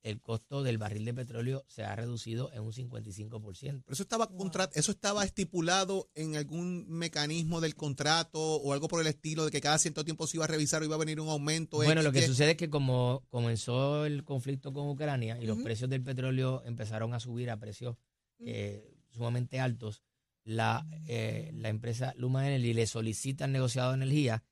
el 0.01 0.21
costo 0.21 0.63
del 0.63 0.77
barril 0.77 1.03
de 1.03 1.13
petróleo 1.13 1.65
se 1.67 1.83
ha 1.83 1.93
reducido 1.95 2.51
en 2.53 2.61
un 2.63 2.71
55%. 2.71 3.83
Pero 3.83 3.93
eso 3.93 4.03
estaba 4.03 4.27
contra- 4.29 4.69
eso 4.73 4.91
estaba 4.91 5.25
estipulado 5.25 6.09
en 6.15 6.35
algún 6.37 6.87
mecanismo 6.87 7.59
del 7.59 7.75
contrato 7.75 8.39
o 8.39 8.71
algo 8.73 8.87
por 8.87 9.01
el 9.01 9.07
estilo 9.07 9.43
de 9.45 9.51
que 9.51 9.59
cada 9.59 9.77
cierto 9.77 10.05
tiempo 10.05 10.25
se 10.25 10.37
iba 10.37 10.45
a 10.45 10.47
revisar 10.47 10.81
o 10.81 10.85
iba 10.85 10.95
a 10.95 10.99
venir 10.99 11.19
un 11.19 11.27
aumento. 11.29 11.77
Bueno, 11.77 11.99
X, 12.01 12.03
lo 12.05 12.11
que 12.13 12.19
sucede 12.27 12.51
es 12.51 12.57
que 12.57 12.69
como 12.69 13.25
comenzó 13.29 14.05
el 14.05 14.23
conflicto 14.23 14.71
con 14.71 14.87
Ucrania 14.89 15.37
y 15.41 15.45
los 15.45 15.57
precios 15.63 15.89
del 15.89 16.01
petróleo 16.03 16.61
empezaron 16.65 17.13
a 17.13 17.19
subir 17.19 17.49
a 17.49 17.57
precios 17.59 17.97
eh, 18.39 18.95
sumamente 19.09 19.59
altos, 19.59 20.01
la, 20.45 20.87
eh, 21.07 21.51
la 21.55 21.67
empresa 21.67 22.13
Luma 22.15 22.47
Energy 22.47 22.73
le 22.73 22.87
solicita 22.87 23.43
al 23.43 23.51
negociado 23.51 23.89
de 23.89 23.95
energía 23.97 24.43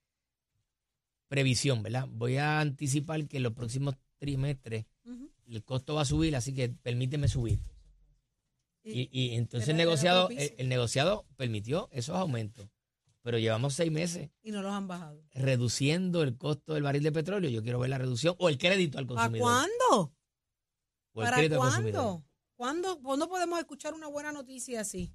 previsión, 1.28 1.84
¿verdad? 1.84 2.06
Voy 2.10 2.38
a 2.38 2.60
anticipar 2.60 3.28
que 3.28 3.38
en 3.38 3.44
los 3.44 3.54
próximos 3.54 3.96
trimestres. 4.18 4.86
El 5.56 5.64
costo 5.64 5.96
va 5.96 6.02
a 6.02 6.06
subir, 6.06 6.36
así 6.36 6.54
que 6.54 6.70
permíteme 6.70 7.28
subir. 7.28 7.60
Y, 8.84 9.10
y 9.12 9.36
entonces 9.36 9.70
el 9.70 9.78
negociado, 9.78 10.28
propicio. 10.28 10.54
el, 10.56 10.62
el 10.62 10.70
negociado 10.70 11.26
permitió 11.36 11.90
esos 11.92 12.16
aumentos. 12.16 12.70
Pero 13.22 13.38
llevamos 13.40 13.74
seis 13.74 13.92
meses 13.92 14.30
Y 14.42 14.52
no 14.52 14.62
los 14.62 14.72
han 14.72 14.88
bajado. 14.88 15.22
reduciendo 15.34 16.24
el 16.24 16.38
costo 16.38 16.74
del 16.76 16.84
barril 16.84 17.04
de 17.04 17.12
petróleo. 17.12 17.50
Yo 17.50 17.62
quiero 17.62 17.80
ver 17.80 17.90
la 17.90 17.98
reducción 17.98 18.36
o 18.40 18.48
el 18.48 18.58
crédito 18.58 18.98
al 18.98 19.06
¿Para 19.06 19.24
consumidor. 19.24 19.42
cuándo? 19.46 20.14
O 21.12 21.22
el 21.22 21.26
¿Para 21.26 21.38
crédito 21.38 21.56
al 21.62 21.70
consumidor. 21.70 21.94
cuándo? 22.04 22.24
¿Cuándo? 22.56 23.02
¿Cuándo 23.02 23.28
podemos 23.28 23.60
escuchar 23.60 23.94
una 23.94 24.08
buena 24.08 24.32
noticia 24.32 24.80
así? 24.80 25.14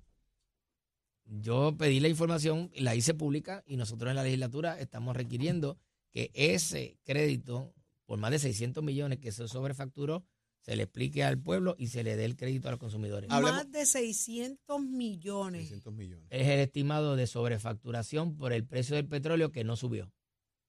Yo 1.25 1.75
pedí 1.79 2.01
la 2.01 2.09
información, 2.09 2.71
la 2.75 2.95
hice 2.95 3.15
pública 3.15 3.63
y 3.67 3.77
nosotros 3.77 4.11
en 4.11 4.17
la 4.17 4.25
legislatura 4.25 4.79
estamos 4.79 5.17
requiriendo 5.17 5.79
que 6.11 6.31
ese 6.35 6.99
crédito 7.05 7.73
por 8.13 8.19
más 8.19 8.31
de 8.31 8.39
600 8.39 8.85
millones 8.85 9.21
que 9.21 9.33
se 9.33 9.49
sobrefacturó 9.49 10.23
se 10.61 10.77
le 10.77 10.83
explique 10.83 11.25
al 11.25 11.39
pueblo 11.41 11.75
y 11.79 11.89
se 11.89 12.05
le 12.05 12.15
dé 12.15 12.27
el 12.27 12.37
crédito 12.37 12.69
a 12.69 12.73
los 12.73 12.79
consumidores. 12.79 13.31
Hablemos- 13.31 13.53
Más 13.65 13.73
de 13.73 13.87
600 13.87 14.83
millones. 14.83 15.63
600 15.63 15.95
millones. 15.95 16.27
Es 16.29 16.47
el 16.47 16.61
estimado 16.61 17.17
de 17.17 17.27
sobrefacturación 17.27 18.37
por 18.37 18.53
el 18.53 18.67
precio 18.67 18.97
del 18.97 19.09
petróleo 19.09 19.51
que 19.51 19.65
no 19.65 19.77
subió. 19.77 20.13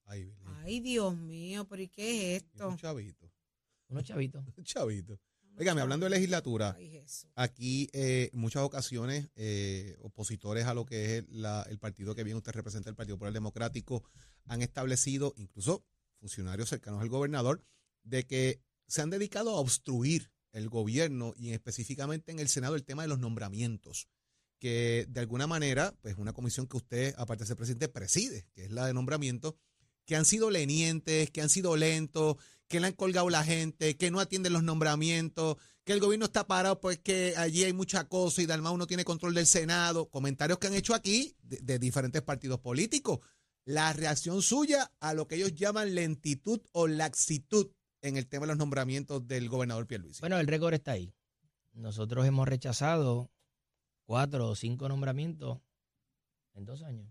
Ay, 0.06 0.80
Dios 0.80 1.14
mío, 1.18 1.66
pero 1.68 1.82
¿y 1.82 1.88
qué 1.88 2.36
es 2.36 2.42
esto? 2.44 2.66
Un 2.66 2.78
chavito. 2.78 3.30
Unos 3.88 4.04
chavitos. 4.04 4.42
Un 4.56 4.64
chavito. 4.64 5.20
Óigame, 5.58 5.82
hablando 5.82 6.04
de 6.06 6.10
legislatura, 6.10 6.74
Ay, 6.78 7.04
aquí 7.34 7.90
eh, 7.92 8.30
en 8.32 8.40
muchas 8.40 8.62
ocasiones 8.62 9.28
eh, 9.36 9.98
opositores 10.00 10.64
a 10.64 10.72
lo 10.72 10.86
que 10.86 11.18
es 11.18 11.28
la- 11.28 11.66
el 11.68 11.78
partido 11.78 12.14
que 12.14 12.24
bien 12.24 12.38
usted 12.38 12.52
representa, 12.52 12.88
el 12.88 12.96
Partido 12.96 13.16
Popular 13.16 13.34
Democrático, 13.34 14.02
han 14.46 14.62
establecido, 14.62 15.34
incluso 15.36 15.84
funcionarios 16.24 16.70
cercanos 16.70 17.02
al 17.02 17.10
gobernador, 17.10 17.62
de 18.02 18.26
que 18.26 18.62
se 18.86 19.02
han 19.02 19.10
dedicado 19.10 19.50
a 19.50 19.60
obstruir 19.60 20.32
el 20.52 20.70
gobierno 20.70 21.34
y 21.36 21.50
específicamente 21.50 22.32
en 22.32 22.38
el 22.38 22.48
Senado 22.48 22.76
el 22.76 22.84
tema 22.84 23.02
de 23.02 23.08
los 23.08 23.18
nombramientos, 23.18 24.08
que 24.58 25.04
de 25.10 25.20
alguna 25.20 25.46
manera, 25.46 25.94
pues 26.00 26.16
una 26.16 26.32
comisión 26.32 26.66
que 26.66 26.78
usted, 26.78 27.14
aparte 27.18 27.44
de 27.44 27.48
ser 27.48 27.58
presidente, 27.58 27.88
preside, 27.88 28.46
que 28.54 28.64
es 28.64 28.70
la 28.70 28.86
de 28.86 28.94
nombramiento, 28.94 29.58
que 30.06 30.16
han 30.16 30.24
sido 30.24 30.50
lenientes, 30.50 31.30
que 31.30 31.42
han 31.42 31.50
sido 31.50 31.76
lentos, 31.76 32.36
que 32.68 32.80
le 32.80 32.86
han 32.86 32.94
colgado 32.94 33.28
la 33.28 33.44
gente, 33.44 33.98
que 33.98 34.10
no 34.10 34.18
atienden 34.18 34.54
los 34.54 34.62
nombramientos, 34.62 35.58
que 35.84 35.92
el 35.92 36.00
gobierno 36.00 36.24
está 36.24 36.46
parado 36.46 36.80
pues 36.80 36.98
que 36.98 37.34
allí 37.36 37.64
hay 37.64 37.74
mucha 37.74 38.08
cosa 38.08 38.40
y 38.40 38.46
Dalmau 38.46 38.78
no 38.78 38.86
tiene 38.86 39.04
control 39.04 39.34
del 39.34 39.46
Senado. 39.46 40.08
Comentarios 40.08 40.58
que 40.58 40.68
han 40.68 40.74
hecho 40.74 40.94
aquí 40.94 41.36
de 41.42 41.78
diferentes 41.78 42.22
partidos 42.22 42.60
políticos. 42.60 43.20
La 43.64 43.92
reacción 43.92 44.42
suya 44.42 44.92
a 45.00 45.14
lo 45.14 45.26
que 45.26 45.36
ellos 45.36 45.54
llaman 45.54 45.94
lentitud 45.94 46.60
o 46.72 46.86
laxitud 46.86 47.70
en 48.02 48.16
el 48.18 48.26
tema 48.26 48.42
de 48.42 48.48
los 48.48 48.58
nombramientos 48.58 49.26
del 49.26 49.48
gobernador 49.48 49.86
Pierluisi. 49.86 50.20
Bueno, 50.20 50.38
el 50.38 50.46
récord 50.46 50.74
está 50.74 50.92
ahí. 50.92 51.14
Nosotros 51.72 52.26
hemos 52.26 52.46
rechazado 52.46 53.30
cuatro 54.04 54.48
o 54.48 54.54
cinco 54.54 54.88
nombramientos 54.88 55.60
en 56.52 56.66
dos 56.66 56.82
años. 56.82 57.10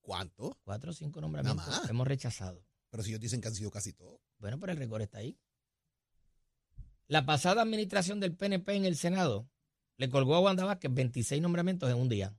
¿Cuánto? 0.00 0.56
Cuatro 0.62 0.92
o 0.92 0.94
cinco 0.94 1.20
nombramientos 1.20 1.66
más. 1.66 1.90
hemos 1.90 2.06
rechazado. 2.06 2.64
Pero 2.88 3.02
si 3.02 3.10
ellos 3.10 3.20
dicen 3.20 3.40
que 3.40 3.48
han 3.48 3.54
sido 3.54 3.70
casi 3.70 3.92
todos. 3.92 4.20
Bueno, 4.38 4.58
pero 4.58 4.72
el 4.72 4.78
récord 4.78 5.02
está 5.02 5.18
ahí. 5.18 5.36
La 7.06 7.26
pasada 7.26 7.62
administración 7.62 8.20
del 8.20 8.36
PNP 8.36 8.74
en 8.74 8.84
el 8.84 8.96
Senado 8.96 9.48
le 9.96 10.08
colgó 10.08 10.36
a 10.36 10.40
Wanda 10.40 10.64
Vázquez 10.64 10.94
26 10.94 11.42
nombramientos 11.42 11.90
en 11.90 11.96
un 11.96 12.08
día. 12.08 12.34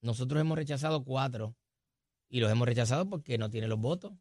Nosotros 0.00 0.40
hemos 0.40 0.56
rechazado 0.56 1.04
cuatro. 1.04 1.54
Y 2.28 2.40
los 2.40 2.50
hemos 2.50 2.66
rechazado 2.66 3.08
porque 3.08 3.38
no 3.38 3.50
tienen 3.50 3.70
los 3.70 3.78
votos, 3.78 4.12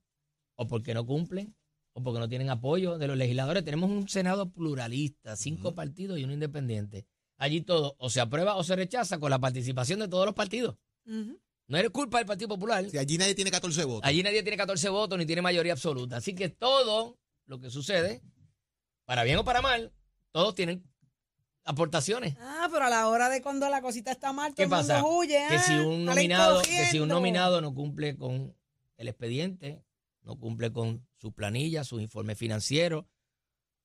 o 0.55 0.67
porque 0.67 0.93
no 0.93 1.05
cumplen, 1.05 1.55
o 1.93 2.03
porque 2.03 2.19
no 2.19 2.27
tienen 2.29 2.49
apoyo 2.49 2.97
de 2.97 3.07
los 3.07 3.17
legisladores. 3.17 3.63
Tenemos 3.63 3.89
un 3.89 4.07
Senado 4.07 4.51
pluralista, 4.51 5.35
cinco 5.35 5.73
partidos 5.73 6.19
y 6.19 6.23
uno 6.23 6.33
independiente. 6.33 7.05
Allí 7.37 7.61
todo 7.61 7.95
o 7.97 8.09
se 8.09 8.21
aprueba 8.21 8.55
o 8.55 8.63
se 8.63 8.75
rechaza 8.75 9.19
con 9.19 9.29
la 9.29 9.39
participación 9.39 9.99
de 9.99 10.07
todos 10.07 10.25
los 10.25 10.35
partidos. 10.35 10.77
No 11.05 11.77
es 11.77 11.89
culpa 11.89 12.17
del 12.17 12.27
Partido 12.27 12.49
Popular. 12.49 12.89
Si 12.89 12.97
allí 12.97 13.17
nadie 13.17 13.35
tiene 13.35 13.51
14 13.51 13.85
votos. 13.85 14.07
Allí 14.07 14.21
nadie 14.21 14.43
tiene 14.43 14.57
14 14.57 14.89
votos 14.89 15.17
ni 15.17 15.25
tiene 15.25 15.41
mayoría 15.41 15.73
absoluta. 15.73 16.17
Así 16.17 16.35
que 16.35 16.49
todo 16.49 17.17
lo 17.45 17.59
que 17.59 17.69
sucede, 17.69 18.21
para 19.05 19.23
bien 19.23 19.37
o 19.37 19.43
para 19.43 19.61
mal, 19.61 19.93
todos 20.31 20.55
tienen 20.55 20.83
aportaciones. 21.65 22.35
Ah, 22.39 22.67
pero 22.71 22.85
a 22.85 22.89
la 22.89 23.07
hora 23.07 23.29
de 23.29 23.41
cuando 23.41 23.69
la 23.69 23.81
cosita 23.81 24.11
está 24.11 24.33
mal, 24.33 24.51
todo 24.53 24.55
¿Qué 24.55 24.63
el 24.63 24.69
mundo 24.69 24.87
pasa? 24.87 25.03
huye. 25.05 25.39
Que 25.49 25.59
si 25.59 25.73
ah, 25.73 25.81
un 25.83 26.05
nominado, 26.05 26.61
que 26.61 26.85
si 26.87 26.99
un 26.99 27.09
nominado 27.09 27.61
no 27.61 27.73
cumple 27.73 28.15
con 28.17 28.55
el 28.97 29.07
expediente, 29.07 29.83
no 30.23 30.37
cumple 30.39 30.71
con 30.71 31.05
su 31.17 31.31
planilla, 31.33 31.83
sus 31.83 32.01
informes 32.01 32.37
financieros, 32.37 33.05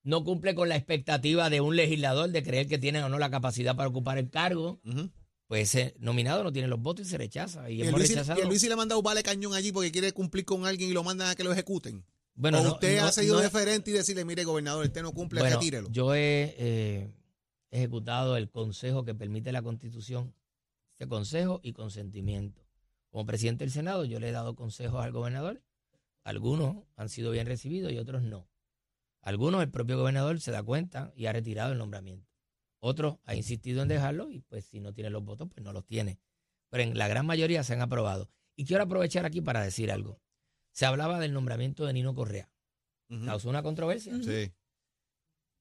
no 0.02 0.24
cumple 0.24 0.54
con 0.54 0.68
la 0.68 0.76
expectativa 0.76 1.50
de 1.50 1.60
un 1.60 1.76
legislador 1.76 2.30
de 2.30 2.42
creer 2.42 2.66
que 2.68 2.78
tiene 2.78 3.02
o 3.02 3.08
no 3.08 3.18
la 3.18 3.30
capacidad 3.30 3.76
para 3.76 3.88
ocupar 3.88 4.18
el 4.18 4.30
cargo, 4.30 4.80
Ujú. 4.84 5.10
pues 5.46 5.74
ese 5.74 5.94
nominado 5.98 6.44
no 6.44 6.52
tiene 6.52 6.68
los 6.68 6.80
votos 6.80 7.06
y 7.06 7.10
se 7.10 7.18
rechaza. 7.18 7.68
Y 7.70 7.74
Y 7.76 7.82
hemos 7.82 7.98
Luis 8.00 8.10
rechazado. 8.10 8.40
le 8.48 8.72
ha 8.72 8.76
mandado 8.76 9.02
vale 9.02 9.22
cañón 9.22 9.54
allí 9.54 9.72
porque 9.72 9.90
quiere 9.92 10.12
cumplir 10.12 10.44
con 10.44 10.66
alguien 10.66 10.90
y 10.90 10.92
lo 10.92 11.02
mandan 11.02 11.28
a 11.30 11.34
que 11.34 11.44
lo 11.44 11.52
ejecuten. 11.52 12.04
Bueno, 12.34 12.60
o 12.60 12.62
no- 12.62 12.72
usted 12.74 13.00
no- 13.00 13.06
ha 13.06 13.12
sido 13.12 13.36
no- 13.36 13.40
deferente 13.42 13.90
y 13.90 13.94
decirle, 13.94 14.24
mire, 14.24 14.44
gobernador, 14.44 14.84
usted 14.84 15.02
no 15.02 15.12
cumple, 15.12 15.40
Bueno, 15.40 15.56
retírelo. 15.56 15.88
yo 15.90 16.14
he 16.14 16.54
eh, 16.56 17.10
ejecutado 17.70 18.36
el 18.36 18.50
consejo 18.50 19.04
que 19.04 19.14
permite 19.14 19.52
la 19.52 19.62
constitución, 19.62 20.34
este 20.92 21.06
consejo 21.06 21.60
y 21.62 21.72
consentimiento. 21.72 22.66
Como 23.10 23.26
presidente 23.26 23.64
del 23.64 23.72
Senado, 23.72 24.04
yo 24.04 24.20
le 24.20 24.28
he 24.28 24.32
dado 24.32 24.54
consejos 24.54 25.02
al 25.02 25.12
gobernador. 25.12 25.62
Algunos 26.24 26.84
han 26.96 27.08
sido 27.08 27.30
bien 27.30 27.46
recibidos 27.46 27.92
y 27.92 27.98
otros 27.98 28.22
no. 28.22 28.48
Algunos 29.22 29.62
el 29.62 29.70
propio 29.70 29.98
gobernador 29.98 30.40
se 30.40 30.50
da 30.50 30.62
cuenta 30.62 31.12
y 31.16 31.26
ha 31.26 31.32
retirado 31.32 31.72
el 31.72 31.78
nombramiento. 31.78 32.28
Otros 32.80 33.18
ha 33.24 33.34
insistido 33.34 33.82
en 33.82 33.88
dejarlo 33.88 34.30
y 34.30 34.40
pues 34.40 34.64
si 34.66 34.80
no 34.80 34.92
tiene 34.92 35.10
los 35.10 35.24
votos, 35.24 35.48
pues 35.52 35.64
no 35.64 35.72
los 35.72 35.84
tiene. 35.84 36.20
Pero 36.70 36.82
en 36.82 36.98
la 36.98 37.08
gran 37.08 37.26
mayoría 37.26 37.64
se 37.64 37.72
han 37.72 37.82
aprobado. 37.82 38.30
Y 38.56 38.64
quiero 38.64 38.84
aprovechar 38.84 39.24
aquí 39.24 39.40
para 39.40 39.62
decir 39.62 39.90
algo. 39.90 40.20
Se 40.72 40.86
hablaba 40.86 41.18
del 41.18 41.32
nombramiento 41.32 41.86
de 41.86 41.92
Nino 41.92 42.14
Correa. 42.14 42.50
Causó 43.24 43.48
una 43.48 43.62
controversia. 43.62 44.14
Sí. 44.22 44.52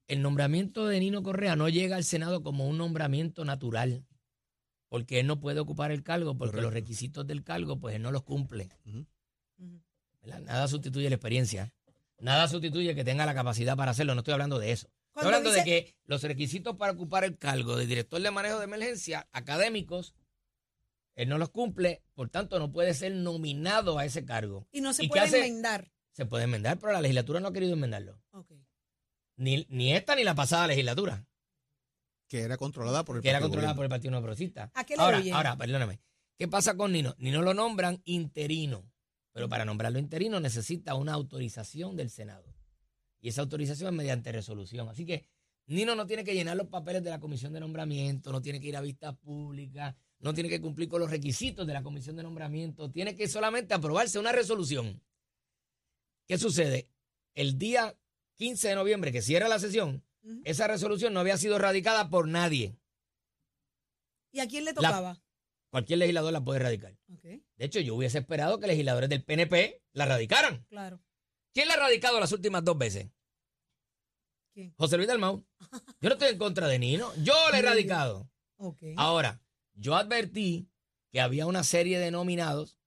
El 0.08 0.22
nombramiento 0.22 0.86
de 0.86 0.98
Nino 1.00 1.22
Correa 1.22 1.54
no 1.54 1.68
llega 1.68 1.96
al 1.96 2.04
Senado 2.04 2.42
como 2.42 2.66
un 2.66 2.78
nombramiento 2.78 3.44
natural, 3.44 4.06
porque 4.88 5.20
él 5.20 5.26
no 5.26 5.38
puede 5.38 5.60
ocupar 5.60 5.92
el 5.92 6.02
cargo, 6.02 6.36
porque 6.36 6.52
Correcto. 6.52 6.62
los 6.62 6.72
requisitos 6.72 7.26
del 7.26 7.44
cargo, 7.44 7.78
pues 7.78 7.94
él 7.94 8.02
no 8.02 8.10
los 8.10 8.22
cumple. 8.22 8.70
Nada 10.22 10.66
sustituye 10.66 11.08
la 11.10 11.16
experiencia, 11.16 11.72
nada 12.18 12.48
sustituye 12.48 12.94
que 12.94 13.04
tenga 13.04 13.26
la 13.26 13.34
capacidad 13.34 13.76
para 13.76 13.90
hacerlo, 13.90 14.14
no 14.14 14.20
estoy 14.20 14.32
hablando 14.32 14.58
de 14.58 14.72
eso. 14.72 14.88
Estoy 15.08 15.26
hablando 15.26 15.50
de 15.50 15.64
que 15.64 15.94
los 16.04 16.22
requisitos 16.22 16.76
para 16.76 16.92
ocupar 16.92 17.24
el 17.24 17.36
cargo 17.36 17.76
de 17.76 17.86
director 17.86 18.20
de 18.20 18.30
manejo 18.30 18.58
de 18.58 18.64
emergencia 18.64 19.28
académicos, 19.32 20.14
él 21.16 21.28
no 21.28 21.36
los 21.36 21.50
cumple, 21.50 22.02
por 22.14 22.30
tanto 22.30 22.58
no 22.58 22.70
puede 22.70 22.94
ser 22.94 23.12
nominado 23.12 23.98
a 23.98 24.04
ese 24.04 24.24
cargo. 24.24 24.68
Y 24.70 24.80
no 24.80 24.94
se 24.94 25.04
¿Y 25.04 25.08
qué 25.08 25.20
puede 25.20 25.46
enmendar. 25.46 25.90
Se 26.12 26.24
puede 26.24 26.44
enmendar, 26.44 26.78
pero 26.78 26.92
la 26.92 27.00
legislatura 27.00 27.40
no 27.40 27.48
ha 27.48 27.52
querido 27.52 27.72
enmendarlo. 27.72 28.20
Ok. 28.30 28.52
Ni, 29.38 29.64
ni 29.70 29.94
esta 29.94 30.14
ni 30.14 30.24
la 30.24 30.34
pasada 30.34 30.66
legislatura. 30.66 31.24
Que 32.26 32.40
era 32.40 32.56
controlada 32.58 33.04
por 33.04 33.16
el 33.16 33.22
que 33.22 33.30
era 33.30 33.38
Partido 33.38 33.48
controlada 33.48 33.74
por 33.74 33.84
el 33.84 33.88
Partido 33.88 34.10
No 34.10 34.18
Progresista. 34.18 34.70
¿A 34.74 34.84
qué 34.84 34.96
le 34.96 35.02
ahora, 35.02 35.18
huyen? 35.20 35.34
ahora, 35.34 35.56
perdóname. 35.56 36.00
¿Qué 36.36 36.46
pasa 36.46 36.76
con 36.76 36.92
Nino? 36.92 37.14
Nino 37.18 37.40
lo 37.40 37.54
nombran 37.54 38.02
interino, 38.04 38.84
pero 39.32 39.48
para 39.48 39.64
nombrarlo 39.64 39.98
interino 39.98 40.38
necesita 40.38 40.94
una 40.94 41.14
autorización 41.14 41.96
del 41.96 42.10
Senado. 42.10 42.54
Y 43.20 43.28
esa 43.28 43.40
autorización 43.40 43.88
es 43.88 43.96
mediante 43.96 44.30
resolución. 44.30 44.88
Así 44.88 45.06
que 45.06 45.24
Nino 45.66 45.94
no 45.94 46.06
tiene 46.06 46.24
que 46.24 46.34
llenar 46.34 46.56
los 46.56 46.68
papeles 46.68 47.02
de 47.02 47.10
la 47.10 47.20
comisión 47.20 47.52
de 47.52 47.60
nombramiento, 47.60 48.32
no 48.32 48.42
tiene 48.42 48.60
que 48.60 48.68
ir 48.68 48.76
a 48.76 48.80
vistas 48.80 49.16
públicas, 49.16 49.94
no 50.20 50.34
tiene 50.34 50.48
que 50.48 50.60
cumplir 50.60 50.88
con 50.88 51.00
los 51.00 51.10
requisitos 51.10 51.66
de 51.66 51.72
la 51.72 51.82
comisión 51.82 52.16
de 52.16 52.22
nombramiento, 52.22 52.90
tiene 52.90 53.14
que 53.14 53.28
solamente 53.28 53.74
aprobarse 53.74 54.18
una 54.18 54.32
resolución. 54.32 55.00
¿Qué 56.26 56.38
sucede? 56.38 56.88
El 57.34 57.58
día 57.58 57.96
15 58.38 58.68
de 58.68 58.74
noviembre 58.74 59.12
que 59.12 59.20
cierra 59.22 59.48
la 59.48 59.58
sesión, 59.58 60.04
esa 60.44 60.66
resolución 60.66 61.12
no 61.12 61.20
había 61.20 61.36
sido 61.36 61.58
radicada 61.58 62.08
por 62.08 62.28
nadie. 62.28 62.78
¿Y 64.32 64.40
a 64.40 64.46
quién 64.48 64.64
le 64.64 64.72
tocaba? 64.74 65.20
Cualquier 65.70 65.98
legislador 65.98 66.32
la 66.32 66.42
puede 66.44 66.60
radicar. 66.60 66.96
De 67.06 67.42
hecho, 67.58 67.80
yo 67.80 67.94
hubiese 67.94 68.18
esperado 68.18 68.58
que 68.60 68.66
legisladores 68.66 69.10
del 69.10 69.24
PNP 69.24 69.82
la 69.92 70.06
radicaran. 70.06 70.64
claro. 70.68 71.00
¿Quién 71.54 71.66
la 71.66 71.74
ha 71.74 71.78
radicado 71.78 72.20
las 72.20 72.30
últimas 72.30 72.62
dos 72.62 72.78
veces? 72.78 73.08
¿Quién? 74.54 74.72
José 74.76 74.96
Luis 74.96 75.08
Dalmau. 75.08 75.44
Yo 76.00 76.08
no 76.08 76.12
estoy 76.14 76.28
en 76.28 76.38
contra 76.38 76.68
de 76.68 76.78
Nino. 76.78 77.10
Yo 77.22 77.34
la 77.50 77.58
he 77.58 77.62
radicado. 77.62 78.30
Ahora, 78.96 79.40
yo 79.74 79.96
advertí 79.96 80.68
que 81.10 81.20
había 81.20 81.46
una 81.46 81.64
serie 81.64 81.98
de 81.98 82.10
nominados 82.10 82.77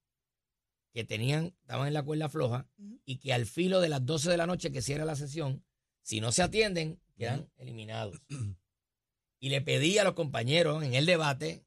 que 0.92 1.04
tenían, 1.04 1.54
estaban 1.62 1.88
en 1.88 1.94
la 1.94 2.02
cuerda 2.02 2.28
floja 2.28 2.68
y 3.04 3.16
que 3.18 3.32
al 3.32 3.46
filo 3.46 3.80
de 3.80 3.88
las 3.88 4.04
12 4.04 4.30
de 4.30 4.36
la 4.36 4.46
noche 4.46 4.70
que 4.70 4.82
cierra 4.82 5.04
la 5.04 5.16
sesión, 5.16 5.64
si 6.02 6.20
no 6.20 6.32
se 6.32 6.42
atienden, 6.42 7.00
quedan 7.16 7.50
eliminados. 7.56 8.20
y 9.40 9.48
le 9.48 9.60
pedí 9.62 9.98
a 9.98 10.04
los 10.04 10.14
compañeros 10.14 10.82
en 10.82 10.94
el 10.94 11.06
debate 11.06 11.64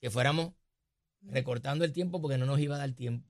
que 0.00 0.10
fuéramos 0.10 0.52
recortando 1.22 1.84
el 1.84 1.92
tiempo 1.92 2.20
porque 2.20 2.38
no 2.38 2.46
nos 2.46 2.60
iba 2.60 2.76
a 2.76 2.78
dar 2.78 2.92
tiempo. 2.92 3.28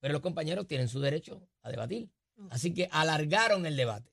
Pero 0.00 0.12
los 0.12 0.22
compañeros 0.22 0.66
tienen 0.66 0.88
su 0.88 1.00
derecho 1.00 1.48
a 1.62 1.70
debatir. 1.70 2.10
Así 2.50 2.74
que 2.74 2.88
alargaron 2.92 3.64
el 3.66 3.76
debate. 3.76 4.12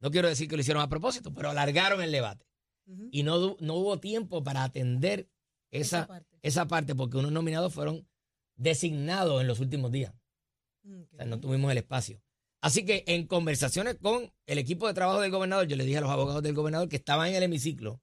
No 0.00 0.10
quiero 0.10 0.28
decir 0.28 0.48
que 0.48 0.56
lo 0.56 0.62
hicieron 0.62 0.82
a 0.82 0.88
propósito, 0.88 1.32
pero 1.34 1.50
alargaron 1.50 2.02
el 2.02 2.12
debate. 2.12 2.46
Y 3.10 3.22
no, 3.22 3.56
no 3.60 3.74
hubo 3.74 4.00
tiempo 4.00 4.42
para 4.42 4.64
atender 4.64 5.28
esa, 5.70 5.98
Esa 5.98 6.06
parte. 6.06 6.38
esa 6.42 6.66
parte 6.68 6.94
porque 6.94 7.16
unos 7.16 7.32
nominados 7.32 7.72
fueron 7.72 8.06
designados 8.62 9.40
en 9.40 9.46
los 9.46 9.60
últimos 9.60 9.90
días. 9.92 10.12
O 10.84 11.16
sea, 11.16 11.26
no 11.26 11.38
tuvimos 11.40 11.70
el 11.72 11.78
espacio. 11.78 12.20
Así 12.60 12.84
que 12.84 13.04
en 13.06 13.26
conversaciones 13.26 13.96
con 14.00 14.32
el 14.46 14.58
equipo 14.58 14.86
de 14.86 14.94
trabajo 14.94 15.20
del 15.20 15.30
gobernador, 15.32 15.66
yo 15.66 15.76
le 15.76 15.84
dije 15.84 15.98
a 15.98 16.00
los 16.00 16.10
abogados 16.10 16.42
del 16.42 16.54
gobernador 16.54 16.88
que 16.88 16.96
estaban 16.96 17.28
en 17.28 17.34
el 17.34 17.42
hemiciclo, 17.42 18.00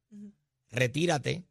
retírate 0.69 1.45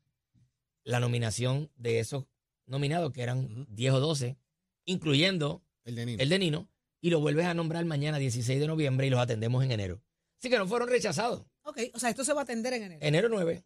la 0.84 1.00
nominación 1.00 1.70
de 1.76 2.00
esos 2.00 2.24
nominados, 2.66 3.12
que 3.12 3.22
eran 3.22 3.44
Ujú. 3.44 3.66
10 3.70 3.92
o 3.94 4.00
12, 4.00 4.36
incluyendo 4.84 5.62
El 5.84 5.94
de 5.96 6.06
Nino. 6.06 6.22
el 6.22 6.28
de 6.28 6.38
Nino, 6.38 6.68
y 7.00 7.10
lo 7.10 7.20
vuelves 7.20 7.46
a 7.46 7.54
nombrar 7.54 7.84
mañana 7.84 8.18
16 8.18 8.60
de 8.60 8.66
noviembre 8.66 9.06
y 9.06 9.10
los 9.10 9.20
atendemos 9.20 9.64
en 9.64 9.72
enero. 9.72 10.02
Así 10.38 10.50
que 10.50 10.58
no 10.58 10.66
fueron 10.66 10.88
rechazados. 10.88 11.44
Ok, 11.62 11.78
o 11.94 11.98
sea, 11.98 12.10
esto 12.10 12.24
se 12.24 12.32
va 12.32 12.40
a 12.40 12.44
atender 12.44 12.72
en 12.74 12.82
enero. 12.84 13.00
Enero 13.06 13.28
9, 13.30 13.64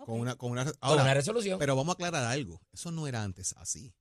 Ok. 0.00 0.06
Con 0.06 0.20
una, 0.20 0.36
con 0.36 0.50
una, 0.52 0.64
con 0.64 0.74
ahora, 0.80 1.02
una 1.02 1.14
resolución. 1.14 1.58
pero 1.58 1.74
vamos 1.74 1.92
a 1.92 1.94
aclarar 1.94 2.24
algo. 2.24 2.60
Eso 2.72 2.90
no 2.92 3.06
era 3.08 3.22
antes 3.24 3.52
así. 3.58 3.92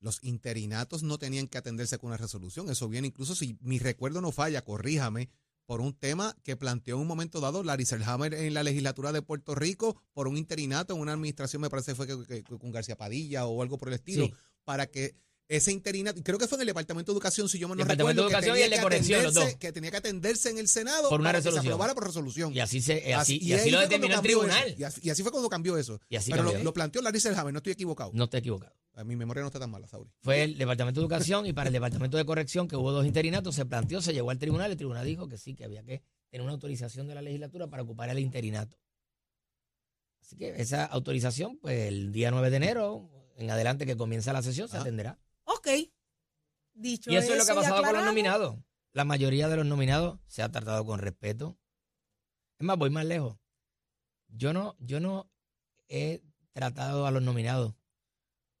Los 0.00 0.18
interinatos 0.22 1.02
no 1.02 1.18
tenían 1.18 1.48
que 1.48 1.58
atenderse 1.58 1.98
con 1.98 2.08
una 2.08 2.16
resolución. 2.16 2.68
Eso 2.70 2.88
viene 2.88 3.08
incluso, 3.08 3.34
si 3.34 3.56
mi 3.60 3.78
recuerdo 3.78 4.20
no 4.20 4.32
falla, 4.32 4.62
corríjame, 4.62 5.28
por 5.64 5.80
un 5.80 5.94
tema 5.94 6.36
que 6.44 6.54
planteó 6.56 6.94
en 6.94 7.00
un 7.02 7.08
momento 7.08 7.40
dado 7.40 7.64
Larry 7.64 7.86
Selhammer 7.86 8.32
en 8.34 8.54
la 8.54 8.62
legislatura 8.62 9.10
de 9.10 9.20
Puerto 9.22 9.54
Rico 9.56 10.00
por 10.12 10.28
un 10.28 10.36
interinato 10.36 10.94
en 10.94 11.00
una 11.00 11.12
administración, 11.14 11.60
me 11.62 11.68
parece 11.70 11.94
fue 11.96 12.06
que, 12.06 12.16
que- 12.24 12.44
que 12.44 12.58
con 12.58 12.70
García 12.70 12.96
Padilla 12.96 13.46
o 13.46 13.62
algo 13.62 13.76
por 13.78 13.88
el 13.88 13.94
estilo, 13.94 14.26
Sí. 14.26 14.34
para 14.64 14.86
que 14.86 15.16
ese 15.48 15.72
interinato, 15.72 16.22
creo 16.22 16.38
que 16.38 16.46
fue 16.46 16.56
en 16.58 16.62
el 16.62 16.66
Departamento 16.68 17.10
de 17.12 17.16
Educación, 17.16 17.48
si 17.48 17.58
yo 17.58 17.66
me 17.68 17.74
no 17.74 17.78
Departamento 17.84 18.22
de 18.22 18.28
recuerdo, 18.28 18.28
que 18.28 18.46
Educación 18.46 18.58
y 18.58 18.62
el 18.62 18.70
tenía 18.70 18.84
de 18.84 19.16
que 19.18 19.22
los 19.24 19.34
atenderse- 19.34 19.50
dos. 19.50 19.54
que 19.58 19.72
tenía 19.72 19.90
que 19.90 19.96
atenderse 19.96 20.50
en 20.50 20.58
el 20.58 20.68
Senado 20.68 21.08
Por 21.08 21.20
una 21.20 21.28
para 21.30 21.38
que 21.38 21.42
se 21.42 21.48
resolución. 21.50 21.72
aprobara 21.72 21.94
por 21.94 22.04
resolución. 22.06 22.52
y 22.54 22.60
así, 22.60 22.80
se, 22.80 23.14
así, 23.14 23.38
y 23.42 23.48
y 23.48 23.52
así 23.54 23.70
lo 23.70 23.80
determinó 23.80 24.14
el 24.16 24.20
tribunal. 24.22 24.74
Y 24.78 24.84
así, 24.84 25.00
y 25.02 25.10
así 25.10 25.22
fue 25.22 25.32
cuando 25.32 25.48
cambió 25.48 25.76
eso. 25.78 26.00
Y 26.08 26.16
así 26.16 26.30
Pero 26.30 26.62
lo 26.62 26.72
planteó 26.72 27.00
Larry 27.02 27.18
Selhammer, 27.20 27.52
no 27.52 27.58
estoy 27.58 27.72
equivocado. 27.72 28.10
No 28.14 28.24
estoy 28.24 28.38
equivocado. 28.40 28.72
A 28.96 29.04
mi 29.04 29.14
memoria 29.14 29.42
no 29.42 29.48
está 29.48 29.58
tan 29.60 29.70
mala, 29.70 29.86
Sauri. 29.86 30.10
Fue 30.22 30.42
el 30.42 30.56
Departamento 30.56 31.00
de 31.00 31.04
Educación 31.04 31.44
y 31.46 31.52
para 31.52 31.68
el 31.68 31.72
Departamento 31.74 32.16
de 32.16 32.24
Corrección, 32.24 32.66
que 32.66 32.76
hubo 32.76 32.92
dos 32.92 33.04
interinatos, 33.04 33.54
se 33.54 33.66
planteó, 33.66 34.00
se 34.00 34.14
llevó 34.14 34.30
al 34.30 34.38
tribunal, 34.38 34.70
el 34.70 34.76
tribunal 34.78 35.04
dijo 35.04 35.28
que 35.28 35.36
sí, 35.36 35.54
que 35.54 35.64
había 35.64 35.82
que 35.84 36.02
tener 36.30 36.42
una 36.42 36.54
autorización 36.54 37.06
de 37.06 37.14
la 37.14 37.20
legislatura 37.20 37.66
para 37.68 37.82
ocupar 37.82 38.08
el 38.08 38.18
interinato. 38.18 38.78
Así 40.22 40.36
que 40.36 40.60
esa 40.60 40.86
autorización, 40.86 41.58
pues 41.58 41.88
el 41.88 42.10
día 42.10 42.30
9 42.30 42.48
de 42.48 42.56
enero, 42.56 43.10
en 43.36 43.50
adelante 43.50 43.84
que 43.84 43.96
comienza 43.98 44.32
la 44.32 44.42
sesión, 44.42 44.66
se 44.66 44.78
Ah. 44.78 44.80
atenderá. 44.80 45.18
Ok. 45.44 45.68
Dicho 46.72 47.10
Y 47.10 47.16
eso 47.16 47.32
es 47.34 47.38
lo 47.38 47.44
que 47.44 47.52
ha 47.52 47.54
pasado 47.54 47.82
con 47.82 47.92
los 47.94 48.04
nominados. 48.04 48.56
La 48.92 49.04
mayoría 49.04 49.48
de 49.48 49.56
los 49.56 49.66
nominados 49.66 50.18
se 50.26 50.42
ha 50.42 50.50
tratado 50.50 50.84
con 50.86 51.00
respeto. 51.00 51.58
Es 52.58 52.64
más, 52.66 52.78
voy 52.78 52.88
más 52.88 53.04
lejos. 53.04 53.36
Yo 54.28 54.54
no, 54.54 54.74
yo 54.80 55.00
no 55.00 55.30
he 55.88 56.22
tratado 56.52 57.06
a 57.06 57.10
los 57.10 57.22
nominados 57.22 57.74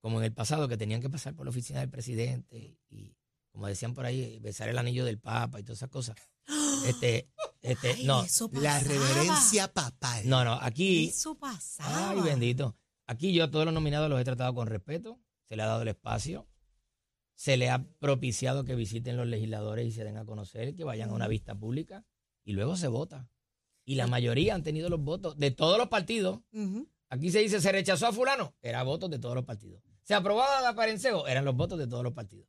como 0.06 0.20
en 0.20 0.24
el 0.26 0.32
pasado, 0.32 0.68
que 0.68 0.76
tenían 0.76 1.00
que 1.00 1.10
pasar 1.10 1.34
por 1.34 1.46
la 1.46 1.50
oficina 1.50 1.80
del 1.80 1.90
presidente 1.90 2.78
y, 2.90 3.16
como 3.50 3.66
decían 3.66 3.92
por 3.92 4.06
ahí, 4.06 4.38
besar 4.38 4.68
el 4.68 4.78
anillo 4.78 5.04
del 5.04 5.18
Papa 5.18 5.58
y 5.58 5.64
todas 5.64 5.78
esas 5.80 5.90
cosas. 5.90 6.16
Este, 6.86 7.28
este, 7.60 7.94
Ay, 7.94 8.04
no, 8.04 8.22
eso 8.22 8.48
La 8.52 8.78
reverencia 8.78 9.66
papal. 9.72 10.28
no, 10.28 10.44
no, 10.44 10.52
aquí, 10.62 11.08
Eso 11.08 11.36
pasaba. 11.36 12.10
ay 12.10 12.20
bendito, 12.20 12.76
aquí 13.08 13.32
yo 13.32 13.42
a 13.42 13.50
todos 13.50 13.64
los 13.64 13.74
nominados 13.74 14.08
los 14.08 14.20
he 14.20 14.24
tratado 14.24 14.54
con 14.54 14.68
respeto, 14.68 15.18
se 15.42 15.56
le 15.56 15.64
ha 15.64 15.66
dado 15.66 15.82
el 15.82 15.88
espacio, 15.88 16.46
se 17.34 17.56
le 17.56 17.68
ha 17.68 17.84
propiciado 17.98 18.62
que 18.64 18.76
visiten 18.76 19.16
los 19.16 19.26
legisladores 19.26 19.88
y 19.88 19.90
se 19.90 20.04
den 20.04 20.18
a 20.18 20.24
conocer, 20.24 20.76
que 20.76 20.84
vayan 20.84 21.10
a 21.10 21.14
una 21.14 21.26
vista 21.26 21.56
pública 21.56 22.04
y 22.44 22.52
luego 22.52 22.76
se 22.76 22.86
vota. 22.86 23.28
Y 23.84 23.96
la 23.96 24.06
mayoría 24.06 24.54
han 24.54 24.62
tenido 24.62 24.88
los 24.88 25.00
votos 25.00 25.36
de 25.36 25.50
todos 25.50 25.78
los 25.78 25.88
partidos. 25.88 26.42
Aquí 27.08 27.32
se 27.32 27.40
dice, 27.40 27.60
se 27.60 27.72
rechazó 27.72 28.06
a 28.06 28.12
fulano, 28.12 28.54
era 28.62 28.84
votos 28.84 29.10
de 29.10 29.18
todos 29.18 29.34
los 29.34 29.44
partidos. 29.44 29.82
Se 30.06 30.14
aprobaba 30.14 30.60
la 30.60 30.74
parenceo, 30.74 31.26
eran 31.26 31.44
los 31.44 31.56
votos 31.56 31.78
de 31.78 31.86
todos 31.86 32.04
los 32.04 32.12
partidos. 32.12 32.46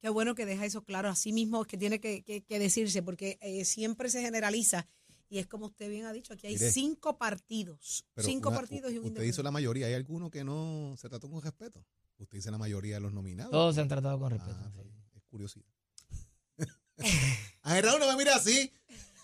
Qué 0.00 0.08
bueno 0.08 0.34
que 0.34 0.46
deja 0.46 0.64
eso 0.64 0.82
claro. 0.84 1.08
Así 1.08 1.32
mismo 1.32 1.62
es 1.62 1.66
que 1.66 1.76
tiene 1.78 2.00
que, 2.00 2.22
que- 2.22 2.42
que 2.42 2.58
decirse, 2.58 3.02
porque 3.02 3.38
eh, 3.40 3.64
siempre 3.64 4.08
se 4.10 4.20
generaliza. 4.22 4.86
Y 5.28 5.38
es 5.38 5.46
como 5.46 5.66
usted 5.66 5.88
bien 5.88 6.06
ha 6.06 6.12
dicho, 6.12 6.32
aquí 6.34 6.46
hay 6.48 6.54
Mire. 6.54 6.72
cinco 6.72 7.16
partidos. 7.16 8.04
Cinco 8.16 8.48
una- 8.48 8.58
partidos 8.58 8.92
y 8.92 8.98
un 8.98 9.06
Usted 9.06 9.22
hizo 9.22 9.42
la 9.42 9.50
mayoría. 9.50 9.86
¿Hay 9.86 9.94
alguno 9.94 10.30
que 10.30 10.42
no 10.44 10.94
se 10.98 11.08
trató 11.08 11.30
con 11.30 11.40
respeto? 11.42 11.84
Usted 12.18 12.36
dice 12.38 12.50
la 12.50 12.58
mayoría 12.58 12.94
de 12.96 13.00
los 13.00 13.12
nominados. 13.12 13.50
Todos 13.52 13.74
se 13.74 13.80
han 13.80 13.88
tratado 13.88 14.18
con 14.18 14.30
respeto. 14.30 14.58
Ah, 14.60 14.70
sí. 14.74 14.90
es 15.16 15.22
curiosidad. 15.30 15.66
Ángel 17.62 17.84
Raúl 17.84 18.00
no 18.00 18.08
me 18.10 18.16
mira 18.16 18.36
así. 18.36 18.72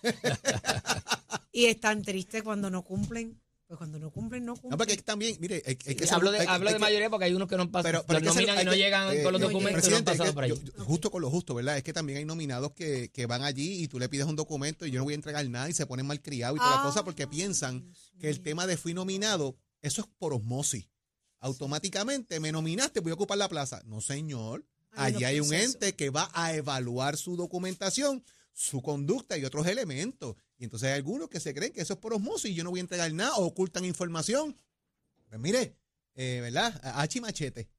Y 1.51 1.65
es 1.65 1.79
tan 1.79 2.03
triste 2.03 2.43
cuando 2.43 2.69
no 2.69 2.83
cumplen. 2.83 3.41
Pues 3.67 3.77
cuando 3.79 3.99
no 3.99 4.09
cumplen, 4.11 4.45
no 4.45 4.53
cumplen. 4.53 4.71
No, 4.71 4.77
porque 4.77 4.95
también, 4.97 5.35
mire, 5.41 5.61
hay, 5.65 5.71
hay 5.85 5.95
que 5.95 6.03
Sí, 6.03 6.07
ser- 6.07 6.13
hablo 6.13 6.31
de, 6.31 6.39
hay- 6.39 6.47
hablo 6.47 6.69
hay 6.69 6.73
de 6.75 6.77
que- 6.79 6.85
mayoría 6.85 7.09
porque 7.09 7.25
hay 7.25 7.33
unos 7.33 7.49
que 7.49 7.57
no 7.57 7.69
pasan, 7.69 7.91
Pero, 7.91 8.05
pero 8.07 8.19
los 8.21 8.33
que 8.33 8.39
nominan 8.45 8.61
y 8.61 8.65
no 8.65 8.73
llegan 8.73 9.13
eh, 9.17 9.23
con 9.23 9.33
los 9.33 9.41
no 9.41 9.47
documentos 9.49 9.85
y 9.85 9.89
no 9.91 9.97
han 9.97 10.03
pasado 10.05 10.29
que 10.29 10.33
por 10.33 10.43
ahí. 10.45 10.49
yo- 10.51 10.85
justo 10.85 11.11
con 11.11 11.21
lo 11.21 11.29
justo, 11.29 11.53
¿verdad? 11.53 11.75
Es 11.75 11.83
que 11.83 11.91
también 11.91 12.17
hay 12.19 12.23
nominados 12.25 12.71
que, 12.71 13.09
que 13.11 13.25
van 13.25 13.43
allí 13.43 13.83
y 13.83 13.89
tú 13.89 13.99
le 13.99 14.07
pides 14.07 14.25
un 14.25 14.37
documento 14.37 14.85
y 14.85 14.91
yo 14.91 14.99
no 14.99 15.03
voy 15.03 15.13
a 15.13 15.15
entregar 15.15 15.45
nada 15.49 15.69
y 15.69 15.73
se 15.73 15.85
ponen 15.85 16.05
mal 16.07 16.21
criados 16.21 16.55
y 16.55 16.59
toda 16.59 16.71
la 16.75 16.81
Ah, 16.81 16.85
cosa 16.85 17.03
porque 17.03 17.27
piensan 17.27 17.81
Dios 17.81 18.11
que 18.21 18.29
el 18.29 18.41
tema 18.41 18.67
de 18.67 18.77
fui 18.77 18.93
nominado, 18.93 19.57
eso 19.81 19.99
es 20.01 20.07
por 20.17 20.33
osmosis. 20.33 20.87
Automáticamente 21.41 22.39
me 22.39 22.51
nominaste, 22.53 23.01
voy 23.01 23.11
a 23.11 23.15
ocupar 23.15 23.37
la 23.37 23.49
plaza. 23.49 23.81
No, 23.85 23.99
señor. 24.01 24.65
Allí 24.91 25.25
hay 25.25 25.39
un 25.41 25.53
ente 25.53 25.93
que 25.93 26.09
va 26.09 26.29
a 26.33 26.53
evaluar 26.55 27.17
su 27.17 27.35
documentación, 27.35 28.23
su 28.53 28.81
conducta 28.81 29.37
y 29.37 29.43
otros 29.45 29.67
elementos. 29.67 30.35
Y 30.57 30.63
entonces 30.63 30.89
hay 30.89 30.95
algunos 30.95 31.29
que 31.29 31.39
se 31.39 31.53
creen 31.53 31.71
que 31.71 31.81
eso 31.81 31.93
es 31.93 31.99
por 31.99 32.13
osmosis 32.13 32.51
y 32.51 32.55
yo 32.55 32.63
no 32.63 32.71
voy 32.71 32.79
a 32.79 32.81
entregar 32.81 33.11
nada 33.13 33.35
o 33.35 33.45
ocultan 33.45 33.85
información. 33.85 34.57
Pues 35.29 35.39
mire, 35.39 35.77
eh, 36.15 36.39
¿verdad? 36.41 36.79
Hachi 36.83 37.21
machete. 37.21 37.69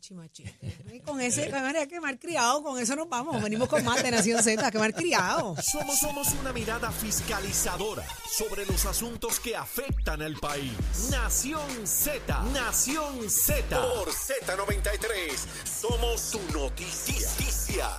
Chimache. 0.00 0.44
Y 0.92 1.00
con 1.00 1.20
ese, 1.20 1.50
María, 1.50 1.86
que 1.86 2.00
mal 2.00 2.18
criado, 2.18 2.62
con 2.62 2.80
eso 2.80 2.96
nos 2.96 3.08
vamos. 3.08 3.40
Venimos 3.42 3.68
con 3.68 3.84
más 3.84 4.02
de 4.02 4.10
Nación 4.10 4.42
Z, 4.42 4.70
que 4.70 4.78
mal 4.78 4.94
criado. 4.94 5.54
Somos, 5.62 5.98
somos 5.98 6.32
una 6.40 6.52
mirada 6.52 6.90
fiscalizadora 6.90 8.04
sobre 8.26 8.64
los 8.66 8.86
asuntos 8.86 9.38
que 9.38 9.54
afectan 9.54 10.22
al 10.22 10.36
país. 10.36 10.72
Nación 11.10 11.86
Z, 11.86 12.42
Nación 12.52 13.30
Z. 13.30 13.80
Por 13.80 14.08
Z93, 14.08 15.36
somos 15.64 16.20
su 16.20 16.40
noticia. 16.52 17.98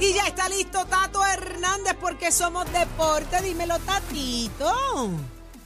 Y 0.00 0.14
ya 0.14 0.26
está 0.26 0.48
listo 0.48 0.84
Tato 0.86 1.24
Hernández 1.24 1.94
porque 2.00 2.32
somos 2.32 2.70
deporte. 2.72 3.42
Dímelo, 3.42 3.78
Tatito. 3.80 5.10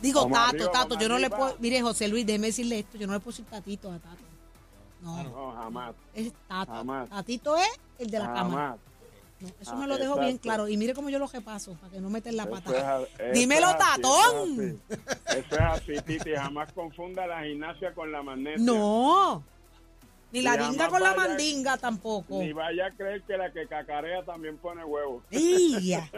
Digo, 0.02 0.22
Vamos 0.22 0.38
Tato, 0.38 0.48
arriba, 0.56 0.72
Tato. 0.72 0.88
vamos 0.88 1.02
yo 1.02 1.08
no 1.08 1.18
le 1.18 1.26
arriba. 1.26 1.38
puedo. 1.38 1.56
Mire, 1.60 1.82
José 1.82 2.08
Luis, 2.08 2.26
déjeme 2.26 2.48
decirle 2.48 2.80
esto. 2.80 2.98
Yo 2.98 3.06
no 3.06 3.12
le 3.14 3.20
puedo 3.20 3.30
decir 3.36 3.46
Tatito 3.50 3.90
a 3.92 3.98
Tato. 3.98 4.16
No, 5.02 5.22
No, 5.22 5.52
jamás. 5.52 5.94
es 6.14 6.32
Tato. 6.48 6.72
Jamás. 6.72 7.08
Tatito 7.08 7.56
es 7.56 7.68
el 7.98 8.10
de 8.10 8.18
la 8.18 8.26
cámara. 8.32 8.48
Jamás. 8.70 8.78
No, 9.40 9.48
eso 9.60 9.72
Ah, 9.72 9.76
me 9.76 9.86
lo 9.86 9.98
dejo 9.98 10.14
bien 10.14 10.26
exacto. 10.30 10.42
claro. 10.42 10.68
Y 10.68 10.76
mire 10.76 10.94
cómo 10.94 11.10
yo 11.10 11.18
lo 11.18 11.26
repaso 11.26 11.72
para 11.74 11.92
que 11.92 12.00
no 12.00 12.08
metan 12.10 12.36
la 12.36 12.44
Eso 12.44 12.52
pata. 12.52 12.70
es 12.76 12.82
a- 12.84 13.00
eso 13.02 13.32
Dímelo, 13.34 13.68
es 13.68 13.74
así, 13.74 14.02
Tatón. 14.02 14.80
Eso 14.88 14.98
es 14.98 15.00
así, 15.26 15.38
Eso 15.38 15.54
es 15.54 15.60
así, 15.60 15.92
Titi. 16.06 16.30
Jamás 16.34 16.72
confunda 16.72 17.26
la 17.26 17.42
gimnasia 17.44 17.94
con 17.94 18.10
la 18.10 18.22
magnesia. 18.22 18.64
No. 18.64 19.42
Ni 20.34 20.42
la 20.42 20.56
dinga 20.56 20.88
con 20.88 21.00
la 21.00 21.14
mandinga 21.14 21.78
tampoco. 21.78 22.40
Ni 22.40 22.52
vaya 22.52 22.86
a 22.86 22.90
creer 22.90 23.22
que 23.22 23.36
la 23.36 23.52
que 23.52 23.68
cacarea 23.68 24.24
también 24.24 24.58
pone 24.58 24.84
huevos. 24.84 25.22
¡Ella! 25.30 26.10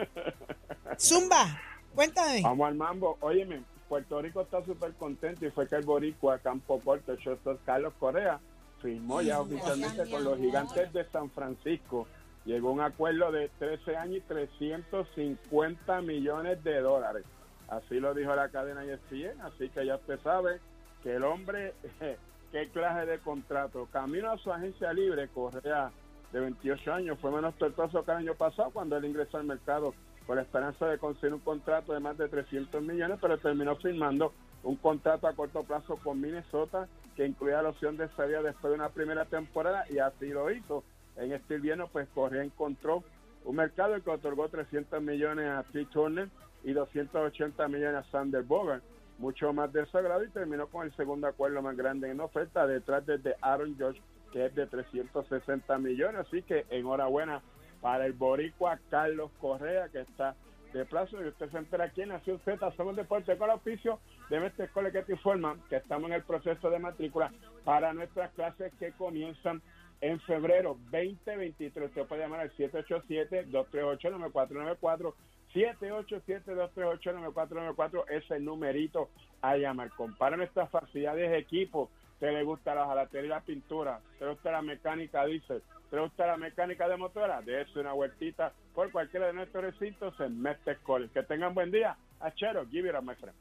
Zumba, 0.99 1.45
cuéntame. 1.93 2.41
Vamos 2.41 2.67
al 2.67 2.73
mambo. 2.73 3.15
Óyeme, 3.21 3.61
Puerto 3.87 4.19
Rico 4.19 4.41
está 4.41 4.65
súper 4.65 4.93
contento 4.93 5.45
y 5.45 5.51
fue 5.51 5.67
que 5.67 5.75
el 5.75 5.85
boricua 5.85 6.39
Campo 6.39 6.79
Corto, 6.79 7.11
el 7.11 7.19
shortstop 7.19 7.63
Carlos 7.63 7.93
Correa, 7.99 8.39
firmó 8.81 9.21
ya 9.21 9.39
oficialmente 9.39 10.09
con 10.09 10.23
los 10.23 10.39
gigantes 10.39 10.91
de 10.93 11.05
San 11.11 11.29
Francisco. 11.29 12.07
Llegó 12.43 12.69
a 12.69 12.71
un 12.71 12.81
acuerdo 12.81 13.31
de 13.31 13.49
13 13.59 13.97
años 13.97 14.17
y 14.17 14.21
350 14.21 16.01
millones 16.01 16.63
de 16.63 16.81
dólares. 16.81 17.23
Así 17.67 17.99
lo 17.99 18.15
dijo 18.15 18.33
la 18.33 18.49
cadena 18.49 18.83
ESPN, 18.83 19.41
así 19.41 19.69
que 19.69 19.85
ya 19.85 19.97
usted 19.97 20.19
sabe 20.23 20.59
que 21.03 21.13
el 21.13 21.23
hombre, 21.23 21.75
qué 22.51 22.69
clase 22.69 23.05
de 23.05 23.19
contrato. 23.19 23.87
Camino 23.91 24.31
a 24.31 24.37
su 24.37 24.51
agencia 24.51 24.93
libre, 24.93 25.27
Correa, 25.29 25.91
de 26.31 26.39
28 26.39 26.93
años, 26.93 27.19
fue 27.19 27.31
menos 27.31 27.55
tortuoso 27.55 28.03
que 28.03 28.11
el 28.11 28.17
año 28.17 28.35
pasado 28.35 28.71
cuando 28.71 28.97
él 28.97 29.05
ingresó 29.05 29.37
al 29.37 29.45
mercado 29.45 29.93
con 30.25 30.35
la 30.35 30.41
esperanza 30.41 30.85
de 30.87 30.97
conseguir 30.97 31.33
un 31.33 31.39
contrato 31.39 31.93
de 31.93 32.01
más 32.01 32.17
de 32.17 32.27
300 32.27 32.81
millones, 32.81 33.17
pero 33.21 33.37
terminó 33.37 33.77
firmando 33.77 34.33
un 34.63 34.75
contrato 34.75 35.27
a 35.27 35.33
corto 35.33 35.63
plazo 35.63 35.95
con 35.97 36.19
Minnesota 36.19 36.87
que 37.15 37.25
incluía 37.25 37.61
la 37.61 37.69
opción 37.69 37.95
de 37.95 38.09
salida 38.09 38.41
después 38.41 38.71
de 38.71 38.75
una 38.75 38.89
primera 38.89 39.25
temporada 39.25 39.85
y 39.89 39.99
así 39.99 40.27
lo 40.27 40.51
hizo. 40.51 40.83
En 41.15 41.31
este 41.31 41.55
invierno, 41.55 41.87
pues 41.87 42.07
Correa 42.13 42.43
encontró 42.43 43.03
un 43.45 43.55
mercado 43.55 43.99
que 44.03 44.09
otorgó 44.09 44.49
300 44.49 45.01
millones 45.01 45.49
a 45.49 45.63
T. 45.63 45.85
Turner 45.85 46.29
y 46.63 46.73
280 46.73 47.67
millones 47.69 48.05
a 48.05 48.11
Sander 48.11 48.43
Bogart, 48.43 48.83
mucho 49.17 49.51
más 49.53 49.71
de 49.73 49.85
su 49.87 49.97
agrado 49.97 50.23
y 50.23 50.29
terminó 50.29 50.67
con 50.67 50.85
el 50.85 50.95
segundo 50.95 51.27
acuerdo 51.27 51.61
más 51.61 51.75
grande 51.75 52.09
en 52.09 52.19
oferta 52.19 52.67
detrás 52.67 53.05
de 53.05 53.35
Aaron 53.41 53.75
George 53.77 54.01
que 54.31 54.45
es 54.45 54.55
de 54.55 54.67
360 54.67 55.77
millones, 55.77 56.27
así 56.27 56.43
que 56.43 56.65
enhorabuena 56.69 57.41
para 57.81 58.05
el 58.05 58.13
boricua 58.13 58.79
Carlos 58.89 59.31
Correa 59.39 59.89
que 59.89 60.01
está 60.01 60.35
de 60.73 60.85
plazo 60.85 61.23
y 61.23 61.27
usted 61.27 61.49
se 61.49 61.57
entera 61.57 61.85
aquí 61.85 62.01
en 62.01 62.09
Nación 62.09 62.39
Z, 62.43 62.71
somos 62.75 62.95
Deporte 62.95 63.37
con 63.37 63.49
el 63.49 63.55
oficio 63.55 63.99
de 64.29 64.39
Mestre 64.39 64.65
Escuela 64.65 64.91
que 64.91 65.03
te 65.03 65.13
informa 65.13 65.57
que 65.69 65.77
estamos 65.77 66.09
en 66.09 66.15
el 66.15 66.23
proceso 66.23 66.69
de 66.69 66.79
matrícula 66.79 67.31
para 67.63 67.93
nuestras 67.93 68.31
clases 68.33 68.73
que 68.77 68.91
comienzan 68.91 69.61
en 70.01 70.19
febrero 70.21 70.77
2023. 70.91 71.89
Usted 71.89 72.05
puede 72.05 72.23
llamar 72.23 72.41
al 72.41 72.51
787-238-9494. 72.55 75.13
787-238-9494 75.57 78.05
es 78.09 78.29
el 78.31 78.45
numerito 78.45 79.09
a 79.41 79.57
llamar. 79.57 79.89
Compara 79.91 80.37
nuestras 80.37 80.69
facilidades 80.69 81.31
de 81.31 81.39
equipo. 81.39 81.89
¿Te 82.19 82.31
le 82.31 82.43
gusta 82.43 82.75
la 82.75 82.85
jalatería 82.85 83.29
la 83.29 83.41
pintura? 83.41 83.99
¿Te 84.17 84.27
gusta 84.27 84.51
la 84.51 84.61
mecánica 84.61 85.25
dice 85.25 85.61
¿Te 85.89 85.99
gusta 85.99 86.27
la 86.27 86.37
mecánica 86.37 86.87
de 86.87 86.97
motora? 86.97 87.41
Déjese 87.41 87.79
una 87.79 87.93
vueltita 87.93 88.53
por 88.75 88.91
cualquiera 88.91 89.27
de 89.27 89.33
nuestros 89.33 89.63
recintos 89.63 90.13
en 90.19 90.41
Mestre 90.41 90.77
Que 91.13 91.23
tengan 91.23 91.53
buen 91.53 91.71
día. 91.71 91.95
Achero, 92.19 92.65
give 92.69 92.89
it 92.89 92.95
a 92.95 93.01
my 93.01 93.15
friend. 93.15 93.35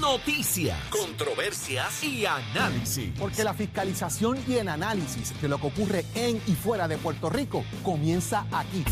Noticias, 0.00 0.78
controversias 0.88 2.02
y 2.02 2.24
análisis. 2.24 3.12
Porque 3.18 3.44
la 3.44 3.52
fiscalización 3.52 4.38
y 4.48 4.56
el 4.56 4.68
análisis 4.68 5.40
de 5.40 5.48
lo 5.48 5.58
que 5.58 5.66
ocurre 5.66 6.04
en 6.14 6.36
y 6.46 6.52
fuera 6.52 6.88
de 6.88 6.96
Puerto 6.96 7.28
Rico 7.28 7.64
comienza 7.82 8.46
aquí, 8.50 8.82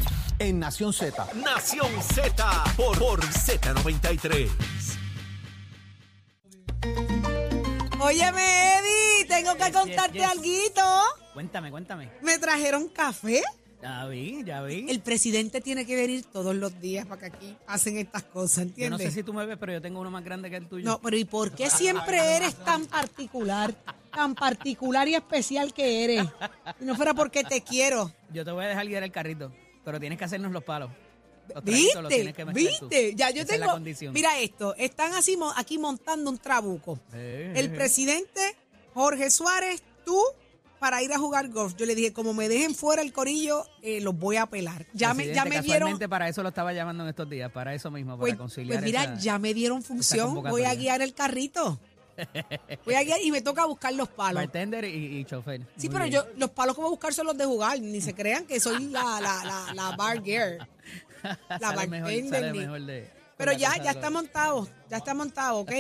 en 0.42 0.59
Nación 0.59 0.92
Z. 0.92 1.28
Nación 1.35 1.88
Z 2.02 2.64
por, 2.76 2.98
por 2.98 3.20
Z93. 3.20 4.48
Óyeme, 8.00 8.74
Eddie, 8.74 9.24
tengo 9.28 9.55
que 9.55 9.72
contarte 9.72 10.24
algo. 10.24 10.42
Cuéntame, 11.33 11.70
cuéntame. 11.70 12.11
¿Me 12.22 12.38
trajeron 12.38 12.88
café? 12.88 13.40
Ya 13.81 14.07
vi, 14.07 14.42
ya 14.44 14.62
vi. 14.62 14.87
El 14.88 15.00
presidente 15.00 15.61
tiene 15.61 15.87
que 15.87 15.94
venir 15.94 16.24
todos 16.24 16.55
los 16.55 16.81
días 16.81 17.07
para 17.07 17.20
que 17.20 17.26
aquí 17.26 17.57
hacen 17.66 17.98
estas 17.98 18.24
cosas, 18.24 18.59
¿entiendes? 18.64 18.98
Yo 18.98 19.05
no 19.05 19.11
sé 19.11 19.14
si 19.14 19.22
tú 19.22 19.33
me 19.33 19.46
ves, 19.46 19.57
pero 19.59 19.72
yo 19.72 19.83
tengo 19.83 20.00
uno 20.00 20.11
más 20.11 20.24
grande 20.24 20.50
que 20.50 20.57
el 20.57 20.68
tuyo. 20.68 20.85
No, 20.85 21.00
pero 21.00 21.16
¿y 21.16 21.24
por 21.24 21.52
qué 21.52 21.70
siempre 21.70 22.37
eres 22.37 22.57
tan 22.57 22.87
particular, 22.87 23.74
tan 24.12 24.35
particular 24.35 25.07
y 25.07 25.14
especial 25.14 25.72
que 25.72 26.05
eres? 26.05 26.26
Si 26.78 26.85
no 26.85 26.96
fuera 26.96 27.14
porque 27.14 27.44
te 27.44 27.62
quiero. 27.62 28.12
Yo 28.33 28.44
te 28.44 28.50
voy 28.50 28.64
a 28.64 28.68
dejar 28.68 28.87
guiar 28.87 29.02
el 29.05 29.12
carrito, 29.12 29.52
pero 29.85 30.01
tienes 30.01 30.18
que 30.18 30.25
hacernos 30.25 30.53
los 30.53 30.64
palos. 30.64 30.90
¿Viste? 31.64 32.35
¿Viste? 32.53 33.14
Ya 33.14 33.31
yo 33.31 33.45
tengo. 33.45 33.79
Mira 34.12 34.38
esto, 34.38 34.75
están 34.77 35.12
así 35.14 35.37
aquí 35.57 35.79
montando 35.79 36.31
un 36.31 36.38
trabuco. 36.38 36.99
el 37.12 37.73
presidente 37.73 38.57
Jorge 38.95 39.31
Suárez, 39.31 39.83
tú 40.05 40.21
para 40.79 41.01
ir 41.01 41.12
a 41.12 41.18
jugar 41.18 41.49
golf. 41.49 41.77
Yo 41.77 41.87
le 41.87 41.95
dije, 41.95 42.12
como 42.12 42.35
me 42.35 42.49
dejen 42.49 42.75
fuera 42.75 43.03
el 43.03 43.12
corillo, 43.12 43.64
eh, 43.83 44.01
los 44.01 44.18
voy 44.18 44.37
a 44.37 44.47
pelar. 44.47 44.85
Ya 44.92 45.14
me, 45.14 45.33
ya 45.33 45.45
me 45.45 45.61
dieron. 45.62 45.97
para 46.11 46.29
eso 46.29 46.42
lo 46.42 46.49
estaba 46.49 46.73
llamando 46.73 47.05
en 47.05 47.11
estos 47.11 47.31
días, 47.31 47.53
para 47.53 47.73
eso 47.73 47.88
mismo, 47.92 48.18
para 48.18 48.21
pues, 48.23 48.35
conciliar. 48.35 48.81
Pues 48.81 48.85
mira, 48.85 49.16
ya 49.16 49.38
me 49.38 49.55
dieron 49.55 49.85
función. 49.85 50.42
Voy 50.42 50.64
a 50.64 50.75
guiar 50.75 51.01
el 51.01 51.14
carrito. 51.14 51.79
Voy 52.85 52.94
a 52.94 53.03
guiar 53.03 53.20
y 53.22 53.31
me 53.31 53.40
toca 53.40 53.64
buscar 53.66 53.92
los 53.94 54.09
palos. 54.09 54.42
Bartender 54.42 54.85
y, 54.85 55.18
y 55.18 55.25
chofer. 55.25 55.62
Sí, 55.77 55.88
pero 55.88 56.07
yo, 56.07 56.25
los 56.37 56.51
palos 56.51 56.75
que 56.75 56.81
voy 56.81 56.88
a 56.88 56.90
buscar 56.90 57.12
son 57.14 57.27
los 57.27 57.37
de 57.37 57.44
jugar. 57.44 57.81
Ni 57.81 58.01
se 58.01 58.14
crean 58.14 58.44
que 58.46 58.61
soy 58.61 58.87
la, 58.87 59.20
la, 59.20 59.44
la, 59.44 59.75
la 59.75 59.96
bar 59.96 60.22
gear. 60.22 60.68
La 61.61 61.72
bartender. 61.72 62.53
De, 62.53 63.11
pero 63.37 63.53
ya, 63.53 63.77
ya 63.81 63.92
está 63.92 64.11
montado. 64.11 64.68
Ya 64.90 64.96
está 64.96 65.14
montado, 65.14 65.59
¿ok? 65.59 65.72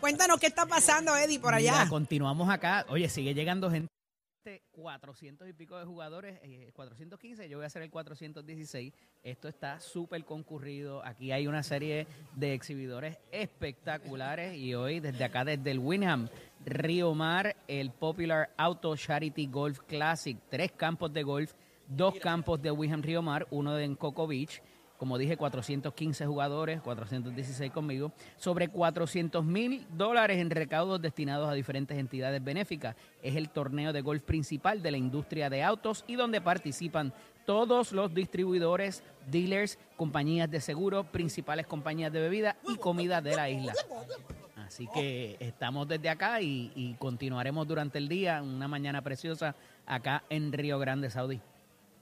Cuéntanos 0.00 0.38
qué 0.38 0.46
está 0.46 0.66
pasando, 0.66 1.16
Eddie, 1.16 1.40
por 1.40 1.54
allá. 1.54 1.86
continuamos 1.88 2.48
acá. 2.48 2.86
Oye, 2.88 3.08
sigue 3.08 3.34
llegando 3.34 3.70
gente 3.70 3.95
400 4.72 5.48
y 5.48 5.52
pico 5.52 5.78
de 5.78 5.84
jugadores, 5.84 6.38
415, 6.74 7.44
eh, 7.44 7.48
yo 7.48 7.58
voy 7.58 7.64
a 7.64 7.66
hacer 7.66 7.82
el 7.82 7.90
416. 7.90 8.92
Esto 9.22 9.48
está 9.48 9.80
súper 9.80 10.24
concurrido. 10.24 11.04
Aquí 11.04 11.32
hay 11.32 11.46
una 11.46 11.62
serie 11.62 12.06
de 12.34 12.54
exhibidores 12.54 13.18
espectaculares 13.32 14.56
y 14.56 14.74
hoy 14.74 15.00
desde 15.00 15.24
acá, 15.24 15.44
desde 15.44 15.70
el 15.70 15.78
Winham, 15.78 16.28
Río 16.64 17.14
Mar, 17.14 17.56
el 17.66 17.90
Popular 17.90 18.50
Auto 18.56 18.96
Charity 18.96 19.46
Golf 19.46 19.80
Classic, 19.80 20.38
tres 20.48 20.72
campos 20.72 21.12
de 21.12 21.22
golf, 21.22 21.52
dos 21.88 22.14
campos 22.16 22.60
de 22.62 22.70
Winham 22.70 23.02
Río 23.02 23.22
Mar, 23.22 23.46
uno 23.50 23.78
en 23.78 23.94
Coco 23.96 24.26
Beach 24.26 24.62
como 24.98 25.18
dije, 25.18 25.36
415 25.36 26.26
jugadores, 26.26 26.80
416 26.80 27.70
conmigo, 27.72 28.12
sobre 28.36 28.68
400 28.68 29.44
mil 29.44 29.86
dólares 29.96 30.38
en 30.38 30.50
recaudos 30.50 31.00
destinados 31.00 31.48
a 31.48 31.54
diferentes 31.54 31.98
entidades 31.98 32.42
benéficas. 32.42 32.96
Es 33.22 33.36
el 33.36 33.50
torneo 33.50 33.92
de 33.92 34.00
golf 34.00 34.22
principal 34.22 34.82
de 34.82 34.90
la 34.90 34.96
industria 34.96 35.50
de 35.50 35.62
autos 35.62 36.04
y 36.06 36.16
donde 36.16 36.40
participan 36.40 37.12
todos 37.44 37.92
los 37.92 38.12
distribuidores, 38.12 39.02
dealers, 39.30 39.78
compañías 39.96 40.50
de 40.50 40.60
seguro, 40.60 41.04
principales 41.04 41.66
compañías 41.66 42.12
de 42.12 42.20
bebida 42.20 42.56
y 42.68 42.76
comida 42.76 43.20
de 43.20 43.36
la 43.36 43.48
isla. 43.48 43.72
Así 44.66 44.88
que 44.92 45.36
estamos 45.38 45.86
desde 45.86 46.08
acá 46.08 46.40
y, 46.40 46.96
continuaremos 46.98 47.68
durante 47.68 47.98
el 47.98 48.08
día, 48.08 48.42
una 48.42 48.66
mañana 48.66 49.00
preciosa 49.00 49.54
acá 49.86 50.24
en 50.28 50.52
Río 50.52 50.78
Grande, 50.80 51.08
Saudí. 51.08 51.40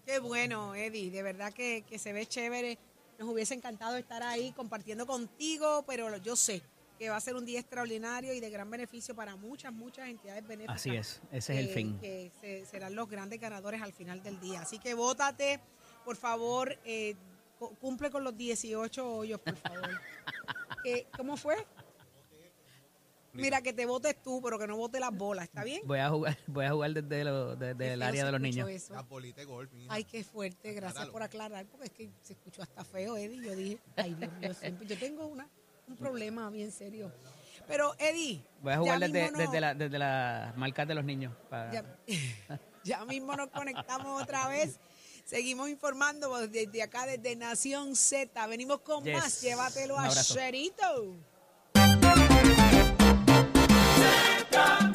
Qué 0.05 0.19
bueno, 0.19 0.75
Eddie, 0.75 1.11
de 1.11 1.23
verdad 1.23 1.53
que, 1.53 1.85
se 1.99 2.13
ve 2.13 2.27
chévere. 2.27 2.79
Nos 3.19 3.29
hubiese 3.29 3.55
encantado 3.55 3.97
estar 3.97 4.23
ahí 4.23 4.53
compartiendo 4.53 5.07
contigo, 5.07 5.85
pero 5.87 6.17
yo 6.19 6.37
sé 6.37 6.63
que 6.99 7.11
va 7.11 7.17
a 7.17 7.21
ser 7.21 7.35
un 7.35 7.45
día 7.45 7.61
extraordinario 7.61 8.35
y 8.35 8.41
de 8.41 8.51
gran 8.51 8.71
beneficio 8.71 9.15
para 9.15 9.35
muchas, 9.37 9.73
muchas 9.73 10.09
entidades 10.09 10.47
benéficas. 10.47 10.77
Así 10.77 10.95
es, 10.95 11.21
ese 11.33 11.55
es 11.55 11.59
el 11.61 11.69
fin. 11.69 11.99
Que 12.01 12.31
serán 12.71 12.95
los 12.95 13.09
grandes 13.09 13.41
ganadores 13.41 13.83
al 13.83 13.93
final 13.93 14.23
del 14.23 14.39
día. 14.41 14.61
Así 14.61 14.79
que 14.79 14.95
vótate, 14.95 15.61
por 16.05 16.17
favor, 16.17 16.77
eh, 16.85 17.15
cumple 17.81 18.11
con 18.11 18.25
los 18.25 18.37
18 18.37 19.17
hoyos, 19.17 19.41
por 19.41 19.57
favor. 19.57 19.91
Eh, 20.87 21.07
¿Cómo 21.17 21.39
fue? 21.39 21.57
Mira, 23.35 23.63
que 23.63 23.73
te 23.73 23.85
votes 23.87 24.21
tú, 24.23 24.41
pero 24.43 24.59
que 24.59 24.67
no 24.67 24.77
vote 24.77 25.01
las 25.01 25.13
bolas, 25.13 25.45
¿está 25.45 25.65
bien? 25.65 25.83
Voy 25.85 25.99
a 25.99 26.09
jugar, 26.09 26.39
voy 26.47 26.65
a 26.65 26.71
jugar 26.71 26.93
desde, 26.93 27.25
desde 27.57 27.93
el 27.93 28.03
área 28.03 28.25
de 28.25 28.33
los 28.33 28.41
niños. 28.41 28.69
Ay, 29.89 30.05
qué 30.05 30.25
fuerte, 30.25 30.73
gracias 30.73 31.07
por 31.09 31.23
aclarar, 31.23 31.67
porque 31.67 31.87
es 31.87 31.93
que 31.93 32.11
se 32.23 32.35
escuchó 32.35 32.63
hasta 32.63 32.85
feo, 32.85 33.17
Eddie. 33.17 33.45
Yo 33.45 33.57
dije, 33.57 33.79
ay, 33.97 34.15
Dios 34.15 34.33
mío, 34.41 34.55
siempre, 34.55 34.87
yo 34.87 34.99
tengo 34.99 35.27
una, 35.27 35.49
un 35.89 35.97
problema 35.97 36.49
bien 36.51 36.71
serio. 36.71 37.13
Pero, 37.67 37.95
Eddie. 37.99 38.43
Voy 38.63 38.73
a 38.73 38.79
jugar 38.79 39.01
desde, 39.01 39.31
desde, 39.33 39.61
la, 39.61 39.75
desde 39.75 39.99
las 39.99 40.57
marcas 40.57 40.87
de 40.87 40.95
los 40.95 41.05
niños. 41.05 41.33
Ya, 42.85 43.03
mismo 43.07 43.35
nos 43.35 43.49
conectamos 43.49 44.23
otra 44.23 44.47
vez. 44.47 44.79
Seguimos 45.25 45.71
informando 45.71 46.37
desde 46.47 46.83
acá, 46.83 47.07
desde 47.07 47.35
Nación 47.35 47.97
Z. 47.97 48.47
Venimos 48.47 48.81
con 48.81 49.11
más. 49.11 49.41
Llévatelo 49.41 49.99
a 49.99 50.11
Sherito. 50.11 51.17
Jamaica. 54.55 54.94